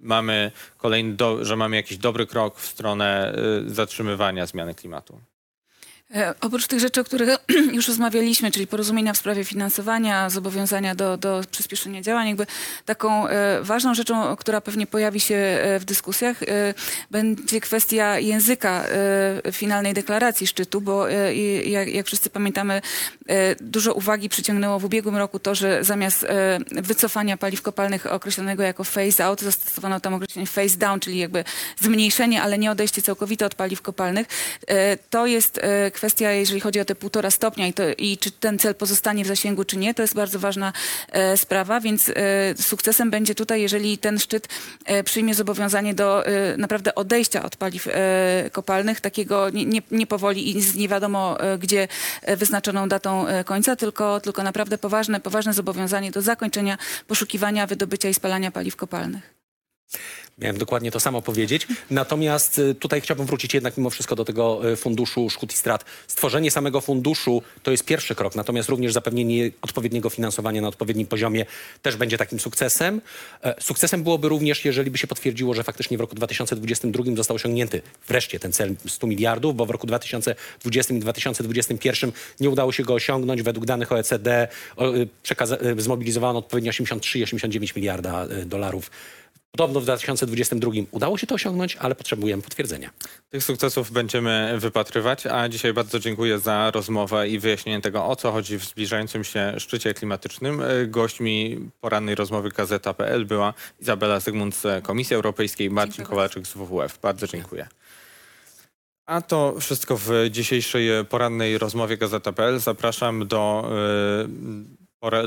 mamy 0.00 0.52
kolejny, 0.76 1.14
do, 1.14 1.44
że 1.44 1.56
mamy 1.56 1.76
jakiś 1.76 1.98
dobry 1.98 2.26
krok 2.26 2.58
w 2.58 2.66
stronę 2.66 3.36
zatrzymywania 3.66 4.46
zmiany 4.46 4.74
klimatu. 4.74 5.20
E, 6.14 6.34
Oprócz 6.40 6.66
tych 6.66 6.80
rzeczy, 6.80 7.00
o 7.00 7.04
których 7.04 7.28
już 7.72 7.88
rozmawialiśmy, 7.88 8.50
czyli 8.50 8.66
porozumienia 8.66 9.12
w 9.12 9.16
sprawie 9.16 9.44
finansowania, 9.44 10.30
zobowiązania 10.30 10.94
do, 10.94 11.16
do 11.16 11.42
przyspieszenia 11.50 12.02
działań, 12.02 12.28
jakby 12.28 12.46
taką 12.84 13.28
e, 13.28 13.62
ważną 13.62 13.94
rzeczą, 13.94 14.36
która 14.36 14.60
pewnie 14.60 14.86
pojawi 14.86 15.20
się 15.20 15.34
e, 15.34 15.78
w 15.78 15.84
dyskusjach, 15.84 16.40
będzie 17.10 17.60
kwestia 17.60 18.18
języka 18.18 18.84
finalnej 19.52 19.94
deklaracji 19.94 20.46
szczytu, 20.46 20.80
bo 20.80 21.08
jak, 21.64 21.88
jak 21.88 22.06
wszyscy 22.06 22.30
pamiętamy, 22.30 22.82
dużo 23.60 23.94
uwagi 23.94 24.28
przyciągnęło 24.28 24.78
w 24.78 24.84
ubiegłym 24.84 25.16
roku 25.16 25.38
to, 25.38 25.54
że 25.54 25.84
zamiast 25.84 26.24
e, 26.24 26.58
wycofania 26.70 27.36
paliw 27.36 27.62
kopalnych 27.62 28.06
określonego 28.06 28.62
jako 28.62 28.84
phase 28.84 29.24
out, 29.24 29.40
zastosowano 29.40 30.00
tam 30.00 30.14
określenie 30.14 30.46
phase 30.46 30.76
down, 30.76 31.00
czyli 31.00 31.18
jakby 31.18 31.44
zmniejszenie, 31.80 32.42
ale 32.42 32.58
nie 32.58 32.70
odejście 32.70 33.02
całkowite 33.02 33.46
od 33.46 33.54
paliw 33.54 33.82
kopalnych. 33.82 34.26
E, 34.66 34.96
To 34.96 35.26
jest 35.26 35.58
e, 35.62 35.90
kwestia, 35.90 36.30
jeżeli 36.32 36.60
chodzi 36.60 36.80
o 36.80 36.84
te 36.84 36.94
półtora 36.94 37.30
stopnia 37.30 37.66
i, 37.66 37.72
to, 37.72 37.82
i 37.98 38.18
czy 38.18 38.30
ten 38.30 38.58
cel 38.58 38.74
pozostanie 38.74 39.24
w 39.24 39.26
zasięgu, 39.26 39.64
czy 39.64 39.76
nie, 39.76 39.94
to 39.94 40.02
jest 40.02 40.14
bardzo 40.14 40.38
ważna 40.38 40.72
e, 41.12 41.36
sprawa, 41.36 41.80
więc 41.80 42.08
e, 42.08 42.14
sukcesem 42.62 43.10
będzie 43.10 43.34
tutaj, 43.34 43.62
jeżeli 43.62 43.98
ten 43.98 44.18
szczyt 44.18 44.48
e, 44.84 45.04
przyjmie 45.04 45.34
zobowiązanie 45.34 45.94
do 45.94 46.26
e, 46.26 46.56
naprawdę 46.56 46.94
odejścia 46.94 47.42
od 47.42 47.56
paliw 47.56 47.86
e, 47.86 48.50
kopalnych, 48.52 49.00
takiego 49.00 49.50
nie, 49.50 49.82
nie, 49.90 50.06
powoli 50.06 50.56
i 50.56 50.62
z 50.62 50.74
nie 50.74 50.88
wiadomo 50.88 51.40
e, 51.40 51.58
gdzie 51.58 51.88
e, 52.22 52.36
wyznaczoną 52.36 52.88
datą 52.88 53.17
e, 53.26 53.44
końca, 53.44 53.76
tylko, 53.76 54.20
tylko 54.20 54.42
naprawdę 54.42 54.78
poważne, 54.78 55.20
poważne 55.20 55.52
zobowiązanie 55.52 56.10
do 56.10 56.22
zakończenia 56.22 56.78
poszukiwania, 57.06 57.66
wydobycia 57.66 58.08
i 58.08 58.14
spalania 58.14 58.50
paliw 58.50 58.76
kopalnych. 58.76 59.34
Miałem 60.38 60.58
dokładnie 60.58 60.90
to 60.90 61.00
samo 61.00 61.22
powiedzieć. 61.22 61.66
Natomiast 61.90 62.58
y, 62.58 62.74
tutaj 62.74 63.00
chciałbym 63.00 63.26
wrócić 63.26 63.54
jednak 63.54 63.76
mimo 63.76 63.90
wszystko 63.90 64.16
do 64.16 64.24
tego 64.24 64.70
y, 64.72 64.76
funduszu 64.76 65.30
szkód 65.30 65.52
i 65.52 65.56
strat. 65.56 65.84
Stworzenie 66.06 66.50
samego 66.50 66.80
funduszu 66.80 67.42
to 67.62 67.70
jest 67.70 67.84
pierwszy 67.84 68.14
krok, 68.14 68.34
natomiast 68.34 68.68
również 68.68 68.92
zapewnienie 68.92 69.50
odpowiedniego 69.62 70.10
finansowania 70.10 70.60
na 70.60 70.68
odpowiednim 70.68 71.06
poziomie 71.06 71.46
też 71.82 71.96
będzie 71.96 72.18
takim 72.18 72.40
sukcesem. 72.40 73.00
E, 73.42 73.54
Sukcesem 73.60 74.02
byłoby 74.02 74.28
również, 74.28 74.64
jeżeli 74.64 74.90
by 74.90 74.98
się 74.98 75.06
potwierdziło, 75.06 75.54
że 75.54 75.64
faktycznie 75.64 75.98
w 75.98 76.00
roku 76.00 76.14
2022 76.14 77.16
został 77.16 77.34
osiągnięty 77.34 77.82
wreszcie 78.08 78.40
ten 78.40 78.52
cel 78.52 78.74
100 78.86 79.06
miliardów, 79.06 79.56
bo 79.56 79.66
w 79.66 79.70
roku 79.70 79.86
2020 79.86 80.94
i 80.94 80.98
2021 80.98 82.12
nie 82.40 82.50
udało 82.50 82.72
się 82.72 82.82
go 82.82 82.94
osiągnąć. 82.94 83.42
Według 83.42 83.66
danych 83.66 83.92
OECD 83.92 84.48
y, 85.76 85.82
zmobilizowano 85.82 86.38
odpowiednio 86.38 86.70
83 86.70 87.18
i 87.18 87.22
89 87.22 87.74
miliarda 87.74 88.26
dolarów. 88.46 88.90
Podobno 89.52 89.80
w 89.80 89.82
2022 89.82 90.72
udało 90.90 91.18
się 91.18 91.26
to 91.26 91.34
osiągnąć, 91.34 91.76
ale 91.76 91.94
potrzebujemy 91.94 92.42
potwierdzenia. 92.42 92.90
Tych 93.30 93.44
sukcesów 93.44 93.90
będziemy 93.90 94.54
wypatrywać, 94.58 95.26
a 95.26 95.48
dzisiaj 95.48 95.72
bardzo 95.72 95.98
dziękuję 95.98 96.38
za 96.38 96.70
rozmowę 96.70 97.28
i 97.28 97.38
wyjaśnienie 97.38 97.80
tego, 97.80 98.06
o 98.06 98.16
co 98.16 98.32
chodzi 98.32 98.58
w 98.58 98.64
zbliżającym 98.64 99.24
się 99.24 99.54
szczycie 99.58 99.94
klimatycznym. 99.94 100.62
Gośćmi 100.86 101.58
porannej 101.80 102.14
rozmowy 102.14 102.48
Gazeta.pl 102.48 103.26
była 103.26 103.54
Izabela 103.80 104.20
Zygmunt 104.20 104.56
z 104.56 104.84
Komisji 104.84 105.16
Europejskiej, 105.16 105.70
Marcin 105.70 105.96
Dziękuję 105.96 106.10
Kowalczyk 106.10 106.46
z 106.46 106.52
WWF. 106.52 106.98
Bardzo 107.02 107.26
dziękuję. 107.26 107.68
A 109.06 109.20
to 109.20 109.54
wszystko 109.60 109.96
w 109.96 110.10
dzisiejszej 110.30 110.88
porannej 111.08 111.58
rozmowie 111.58 111.96
Gazeta.pl. 111.96 112.58
Zapraszam 112.58 113.26
do, 113.26 113.70
y, 114.22 114.28
pora- 114.28 114.77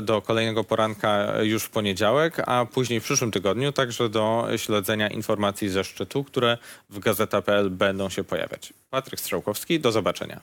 do 0.02 0.22
kolejnego 0.22 0.64
poranka 0.64 1.42
już 1.42 1.64
w 1.64 1.70
poniedziałek, 1.70 2.42
a 2.46 2.66
później 2.66 3.00
w 3.00 3.04
przyszłym 3.04 3.30
tygodniu 3.30 3.72
także 3.72 4.08
do 4.08 4.48
śledzenia 4.56 5.08
informacji 5.08 5.68
ze 5.68 5.84
szczytu, 5.84 6.24
które 6.24 6.58
w 6.90 6.98
Gazeta.pl 6.98 7.70
będą 7.70 8.08
się 8.08 8.24
pojawiać. 8.24 8.72
Patryk 8.90 9.20
Strzałkowski, 9.20 9.80
do 9.80 9.92
zobaczenia. 9.92 10.40